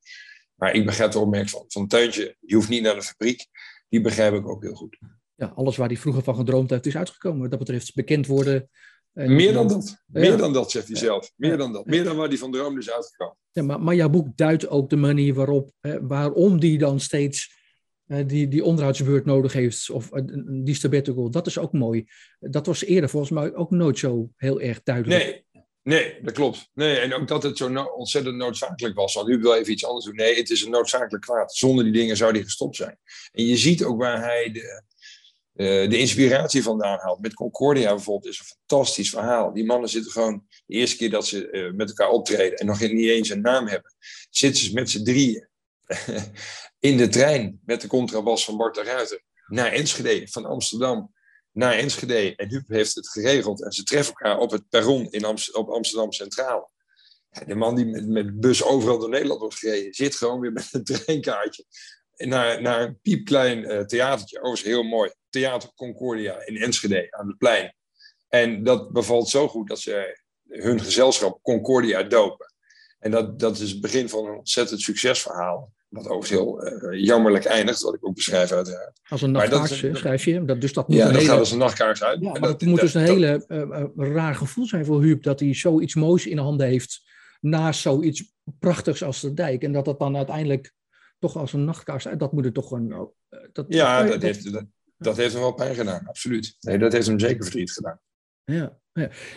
[0.55, 3.47] Maar ik begrijp de opmerking van, van Teuntje, je hoeft niet naar de fabriek.
[3.89, 4.97] Die begrijp ik ook heel goed.
[5.35, 7.41] Ja, alles waar hij vroeger van gedroomd heeft is uitgekomen.
[7.41, 8.69] Wat dat betreft bekend worden.
[9.13, 10.03] Meer dan dat.
[10.07, 11.31] Meer dan dat, zegt hij zelf.
[11.35, 11.85] Meer dan dat.
[11.85, 13.37] Meer dan waar hij van droomde is uitgekomen.
[13.51, 17.62] Ja, maar, maar jouw boek duidt ook de manier waarop, hè, waarom die dan steeds
[18.21, 20.09] die, die onderhoudsbeurt nodig heeft, of
[20.63, 22.05] die sabbatical, dat is ook mooi.
[22.39, 25.23] Dat was eerder volgens mij ook nooit zo heel erg duidelijk.
[25.23, 26.69] Nee, nee dat klopt.
[26.73, 29.13] Nee, en ook dat het zo ontzettend noodzakelijk was.
[29.13, 30.15] Want u wil even iets anders doen.
[30.15, 31.55] Nee, het is een noodzakelijk kwaad.
[31.55, 32.97] Zonder die dingen zou die gestopt zijn.
[33.31, 34.83] En je ziet ook waar hij de,
[35.55, 37.21] uh, de inspiratie vandaan haalt.
[37.21, 39.53] Met Concordia bijvoorbeeld is een fantastisch verhaal.
[39.53, 42.79] Die mannen zitten gewoon de eerste keer dat ze uh, met elkaar optreden en nog
[42.79, 43.95] niet eens een naam hebben,
[44.29, 45.47] zitten ze met z'n drieën
[46.83, 51.13] in de trein met de contrabas van Bart de Ruiter naar Enschede, van Amsterdam
[51.51, 52.35] naar Enschede.
[52.35, 56.11] En Huub heeft het geregeld en ze treffen elkaar op het perron in op Amsterdam
[56.11, 56.71] Centraal.
[57.45, 60.69] de man die met, met bus overal door Nederland wordt gereden, zit gewoon weer met
[60.71, 61.65] een treinkaartje
[62.15, 64.37] naar, naar een piepklein uh, theatertje.
[64.37, 65.11] Overigens heel mooi.
[65.29, 67.75] Theater Concordia in Enschede aan het plein.
[68.27, 72.53] En dat bevalt zo goed dat ze hun gezelschap Concordia dopen.
[72.99, 75.72] En dat, dat is het begin van een ontzettend succesverhaal.
[75.93, 78.99] Wat overigens heel uh, jammerlijk eindigt, wat ik ook beschrijf uiteraard.
[79.09, 80.45] Als een nachtkaars schrijf je.
[80.45, 81.27] Dat, dus dat moet ja, dat hele...
[81.27, 82.21] gaat als een nachtkaars uit.
[82.21, 85.53] Ja, maar dat, moet dus een hele uh, raar gevoel zijn voor Huub, dat hij
[85.53, 87.01] zoiets moois in handen heeft
[87.41, 89.63] naast zoiets prachtigs als de dijk.
[89.63, 90.73] En dat dat dan uiteindelijk
[91.19, 93.11] toch als een nachtkaars uit, dat moet het toch een...
[93.51, 94.51] Dat, ja, dat, heeft,
[94.97, 96.55] dat, heeft hem wel pijn gedaan, absoluut.
[96.59, 97.99] Nee, dat heeft hem zeker verdriet gedaan.
[98.43, 98.79] Ja.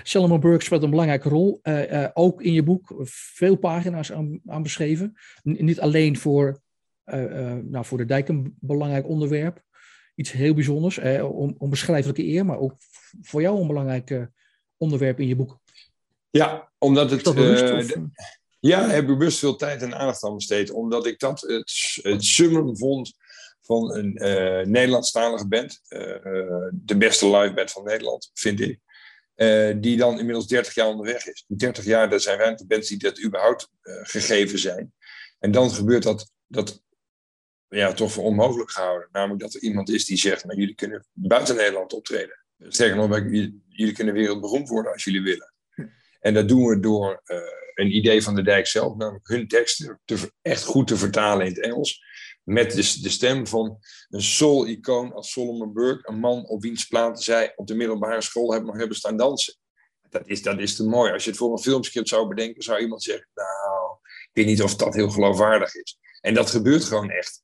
[0.02, 1.60] Salomon Burke speelt een belangrijke rol.
[1.62, 5.14] Uh, uh, ook in je boek veel pagina's aan, aan beschreven.
[5.42, 6.60] N niet alleen voor,
[7.04, 9.64] uh, nou, voor de dijk een belangrijk onderwerp.
[10.14, 12.74] Iets heel bijzonders, om, onbeschrijfelijke eer, maar ook
[13.22, 14.28] voor jou een belangrijk
[14.76, 15.58] onderwerp in je boek.
[16.30, 17.22] Ja, omdat het.
[17.22, 17.96] Bewust,
[18.60, 20.70] ja, ik heb bewust veel tijd en aandacht aan besteed.
[20.70, 23.14] Omdat ik dat het, het summum vond
[23.60, 24.12] van een
[24.70, 25.80] Nederlandstalige band.
[26.72, 28.80] de beste live band van Nederland, vind ik.
[29.36, 31.44] Uh, die dan inmiddels 30 jaar onderweg is.
[31.46, 34.92] 30 jaar, dat zijn weinig bands die dat überhaupt uh, gegeven zijn.
[35.38, 36.82] En dan gebeurt dat, dat
[37.68, 39.08] ja, toch voor onmogelijk gehouden.
[39.12, 42.44] Namelijk dat er iemand is die zegt, maar jullie kunnen buiten Nederland optreden.
[42.58, 43.18] Sterker nog,
[43.68, 45.54] jullie kunnen wereldberoemd worden als jullie willen.
[46.20, 47.38] En dat doen we door uh,
[47.74, 51.52] een idee van de dijk zelf, namelijk hun teksten te, echt goed te vertalen in
[51.52, 52.02] het Engels
[52.46, 53.78] met de, de stem van
[54.08, 58.50] een soul-icoon als Solomon Burke, een man op wiens platen zij op de middelbare school
[58.50, 59.54] hebben, nog hebben staan dansen.
[60.08, 61.12] Dat is, dat is te mooi.
[61.12, 64.62] Als je het voor een filmscript zou bedenken, zou iemand zeggen, nou, ik weet niet
[64.62, 65.98] of dat heel geloofwaardig is.
[66.20, 67.42] En dat gebeurt gewoon echt.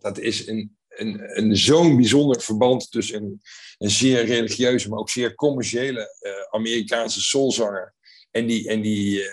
[0.00, 3.40] Dat is een, een, een zo'n bijzonder verband tussen een,
[3.78, 7.94] een zeer religieuze, maar ook zeer commerciële uh, Amerikaanse soulzanger
[8.30, 9.28] en die, en die, uh,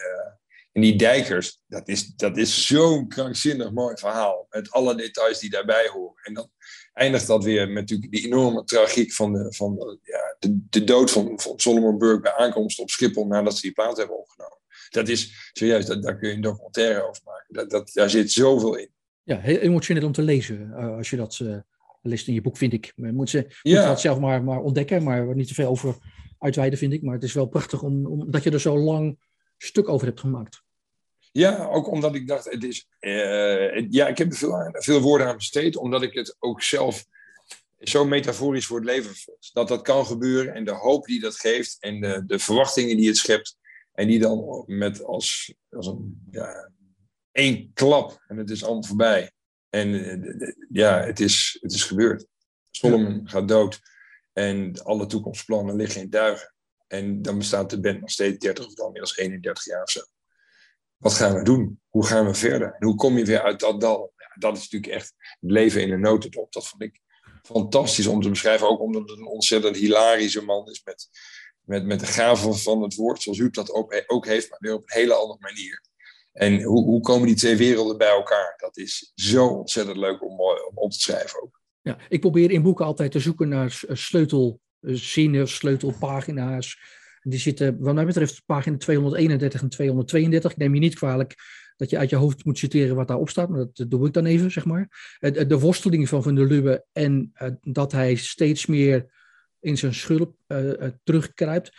[0.71, 4.47] En die dijkers, dat is, dat is zo'n krankzinnig mooi verhaal.
[4.49, 6.23] Met alle details die daarbij horen.
[6.23, 6.49] En dan
[6.93, 10.83] eindigt dat weer met natuurlijk die enorme tragiek van de, van de, ja, de, de
[10.83, 14.57] dood van, van Solomon Burke bij aankomst op Schiphol nadat ze die plaat hebben opgenomen.
[14.89, 17.53] Dat is serieus, dat, daar kun je een documentaire over maken.
[17.53, 18.89] Dat, dat, daar zit zoveel in.
[19.23, 20.73] Ja, heel emotioneel om te lezen.
[20.77, 21.57] Uh, als je dat uh,
[22.01, 22.93] leest in je boek, vind ik.
[22.95, 23.87] Moet ze moet ja.
[23.87, 25.95] dat zelf maar, maar ontdekken, maar niet te veel over
[26.37, 27.01] uitweiden, vind ik.
[27.01, 29.19] Maar het is wel prachtig om, omdat je er zo lang
[29.63, 30.61] stuk over hebt gemaakt.
[31.31, 35.27] Ja, ook omdat ik dacht, het is, uh, ja, ik heb er veel, veel woorden
[35.27, 37.05] aan besteed, omdat ik het ook zelf
[37.79, 39.49] zo metaforisch voor het leven vond.
[39.53, 43.07] Dat dat kan gebeuren en de hoop die dat geeft en de, de verwachtingen die
[43.07, 43.59] het schept.
[43.91, 46.71] En die dan met als, als een, ja,
[47.31, 49.31] één klap en het is allemaal voorbij.
[49.69, 49.89] En
[50.69, 52.25] ja, het is, het is gebeurd.
[52.71, 53.79] Solomon gaat dood
[54.33, 56.53] en alle toekomstplannen liggen in duigen.
[56.91, 60.01] En dan bestaat de band nog steeds 30 of dan inmiddels 31 jaar of zo.
[60.97, 61.81] Wat gaan we doen?
[61.89, 62.73] Hoe gaan we verder?
[62.79, 64.13] En hoe kom je weer uit dat dal?
[64.17, 66.53] Ja, dat is natuurlijk echt het leven in een notendop.
[66.53, 66.99] Dat vond ik
[67.41, 68.69] fantastisch om te beschrijven.
[68.69, 71.09] Ook omdat het een ontzettend hilarische man is met,
[71.61, 74.73] met, met de gave van het woord, zoals u dat ook, ook heeft, maar weer
[74.73, 75.83] op een hele andere manier.
[76.31, 78.53] En hoe, hoe komen die twee werelden bij elkaar?
[78.57, 81.61] Dat is zo ontzettend leuk om, om op te schrijven ook.
[81.81, 83.81] Ja, ik probeer in boeken altijd te zoeken naar
[84.81, 86.79] sleutelzinnen, sleutelpagina's.
[87.21, 90.51] Die zitten, wat mij betreft, pagina 231 en 232.
[90.51, 91.35] Ik neem je niet kwalijk
[91.75, 94.25] dat je uit je hoofd moet citeren wat daarop staat, maar dat doe ik dan
[94.25, 95.15] even, zeg maar.
[95.19, 99.13] De worsteling van Van der Lubbe en uh, dat hij steeds meer
[99.59, 101.71] in zijn schulp uh, terugkruipt.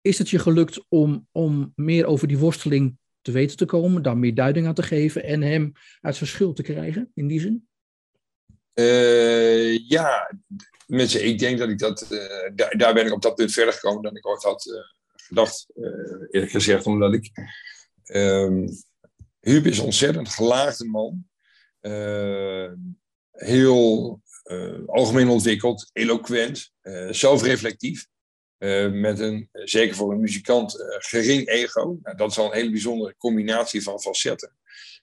[0.00, 4.18] Is het je gelukt om, om meer over die worsteling te weten te komen, daar
[4.18, 7.66] meer duiding aan te geven en hem uit zijn schuld te krijgen, in die zin?
[8.74, 10.36] Uh, ja,
[10.86, 14.02] mensen, ik denk dat ik dat, uh, daar, ben ik op dat punt verder gekomen
[14.02, 14.74] dan ik ooit had uh,
[15.16, 15.66] gedacht,
[16.30, 17.30] eerlijk gezegd, omdat ik,
[18.12, 18.68] um,
[19.40, 21.28] Huub is een ontzettend gelaagde man,
[23.30, 24.20] heel
[24.86, 26.72] algemeen ontwikkeld, eloquent,
[27.10, 28.06] zelfreflectief.
[28.92, 31.98] Met een, zeker voor een muzikant, gering ego.
[32.02, 34.56] Nou, dat is al een hele bijzondere combinatie van facetten.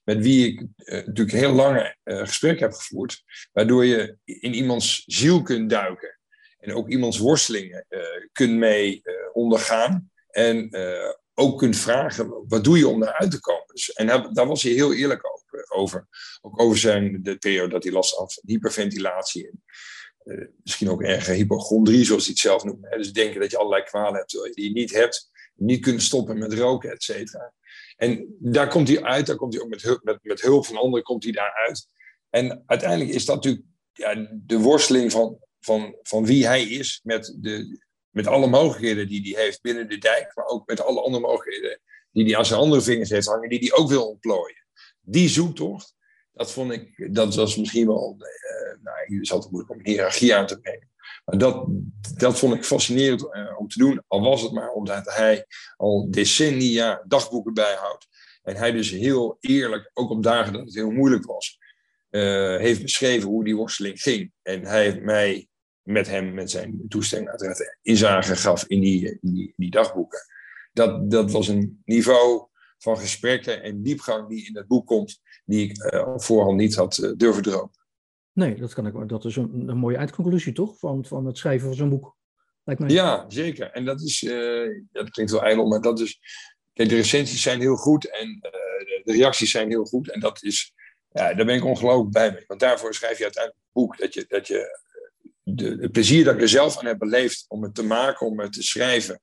[0.03, 0.67] Met wie ik uh,
[1.05, 3.23] natuurlijk heel lange gesprekken heb gevoerd.
[3.51, 6.19] Waardoor je in iemands ziel kunt duiken.
[6.59, 7.85] En ook iemands worstelingen
[8.31, 9.01] kunt mee
[9.33, 10.11] ondergaan.
[10.29, 10.69] En
[11.33, 13.67] ook kunt vragen, wat doe je om daaruit te komen?
[13.67, 15.21] Dus, en daar, was hij heel eerlijk
[15.67, 16.07] over.
[16.41, 19.47] Ook over zijn, de periode dat hij last had van hyperventilatie.
[19.47, 19.63] En,
[20.63, 22.85] misschien ook erger hypochondrie, zoals hij het zelf noemt.
[22.89, 22.97] Hè?
[22.97, 25.29] Dus denken dat je allerlei kwalen hebt die je niet hebt.
[25.55, 27.53] Niet kunnen stoppen met roken, et cetera.
[27.99, 30.77] En daar komt hij uit, daar komt hij ook met hulp, met, met hulp van
[30.77, 31.87] anderen komt hij daar uit.
[32.29, 37.37] En uiteindelijk is dat natuurlijk ja, de worsteling van, van, van wie hij is met,
[37.39, 41.23] de, met alle mogelijkheden die hij heeft binnen de dijk, maar ook met alle andere
[41.23, 41.79] mogelijkheden
[42.11, 44.65] die hij aan zijn andere vingers heeft hangen, die hij ook wil ontplooien.
[45.01, 45.95] Die zoektocht,
[46.33, 50.35] dat vond ik, dat was misschien wel, uh, nou, het is altijd moeilijk om hiërarchie
[50.35, 50.88] aan te brengen.
[51.37, 51.65] Dat,
[52.15, 55.45] dat vond ik fascinerend uh, om te doen, al was het maar omdat hij
[55.77, 58.07] al decennia dagboeken bijhoudt.
[58.43, 61.57] En hij dus heel eerlijk, ook op dagen dat het heel moeilijk was,
[62.09, 64.31] uh, heeft beschreven hoe die worsteling ging.
[64.41, 65.47] En hij heeft mij
[65.81, 70.19] met hem, met zijn toestemming uiteraard, inzage gaf in die, die, die dagboeken.
[70.73, 75.69] Dat, dat was een niveau van gesprekken en diepgang die in het boek komt, die
[75.69, 77.78] ik uh, voorhand niet had durven dromen.
[78.33, 80.77] Nee, dat, kan ik, dat is een, een mooie eindconclusie, toch?
[80.77, 82.17] Van, van het schrijven van zo'n boek.
[82.63, 82.89] Lijkt mij.
[82.89, 83.71] Ja, zeker.
[83.71, 86.19] En dat is, uh, dat klinkt wel ijdel, maar dat is.
[86.73, 90.11] Kijk, de recensies zijn heel goed en de, de, reacties zijn heel goed.
[90.11, 90.73] En dat is,
[91.11, 92.43] ja, daar ben ik ongelooflijk blij mee.
[92.47, 93.97] Want daarvoor schrijf je uiteindelijk een boek.
[93.97, 94.79] Dat je, dat je
[95.43, 98.39] de, het plezier dat ik er zelf aan heb beleefd om het te maken, om
[98.39, 99.21] het te schrijven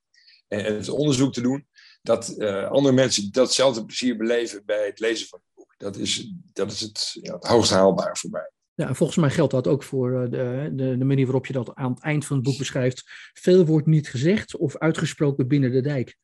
[0.49, 1.67] en het onderzoek te doen,
[2.03, 2.39] dat
[2.69, 5.75] andere mensen datzelfde plezier beleven bij het lezen van het boek.
[5.79, 8.51] Dat is, dat is het, ja, het hoogst haalbaar voor mij.
[8.77, 11.53] Ja, en volgens mij geldt dat ook voor eh, de, de, de, manier waarop je
[11.53, 13.03] dat aan het eind van het boek beschrijft.
[13.33, 16.17] Veel wordt niet gezegd of uitgesproken binnen de dijk.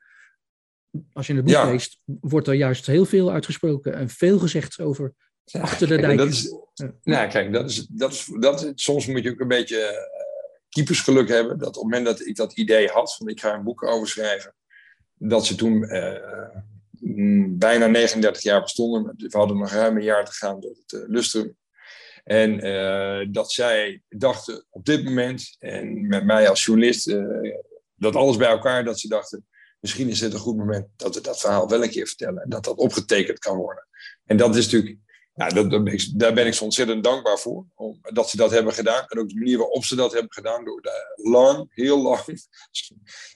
[1.12, 5.14] Als je het boek leest, wordt er juist heel veel uitgesproken en veel gezegd over
[5.44, 6.18] ja, achter de dijk.
[6.18, 6.55] Dat is,
[7.03, 9.98] Nou, kijk, dat is, dat is, dat soms moet je ook een beetje uh,
[10.68, 11.59] keepersgeluk hebben.
[11.59, 14.09] Dat op het moment dat ik dat idee had, van ik ga een boek over
[14.09, 14.55] schrijven,
[15.14, 16.18] dat ze toen uh,
[17.59, 19.14] bijna 39 jaar bestonden.
[19.16, 21.57] We hadden nog ruim een jaar te gaan door het uh, lustrum.
[22.22, 22.58] En
[23.32, 27.16] dat zij dachten op dit moment, en met mij als journalist,
[27.94, 29.46] dat alles bij elkaar, dat ze dachten,
[29.80, 32.42] misschien is dit een goed moment dat we dat verhaal wel een keer vertellen.
[32.42, 33.86] En dat dat opgetekend kan worden.
[34.24, 34.96] En dat is natuurlijk
[35.34, 37.66] ja, dat, dat ben ik, daar ben ik zo ontzettend dankbaar voor.
[37.74, 39.04] Om, dat ze dat hebben gedaan.
[39.06, 40.64] En ook de manier waarop ze dat hebben gedaan.
[40.64, 42.20] Door daar lang, heel lang,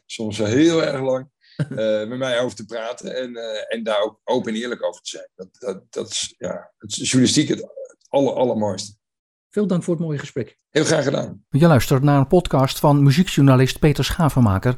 [0.06, 1.30] soms heel erg lang,
[2.08, 3.36] met mij over te praten en,
[3.68, 5.28] en daar ook open en eerlijk over te zijn.
[5.34, 7.85] Dat, dat, dat is, ja, het is journalistiek het, het
[8.16, 8.94] aller, allermooiste.
[9.48, 10.58] Veel dank voor het mooie gesprek.
[10.70, 11.44] Heel graag gedaan.
[11.48, 14.76] Je luistert naar een podcast van muziekjournalist Peter Schavenmaker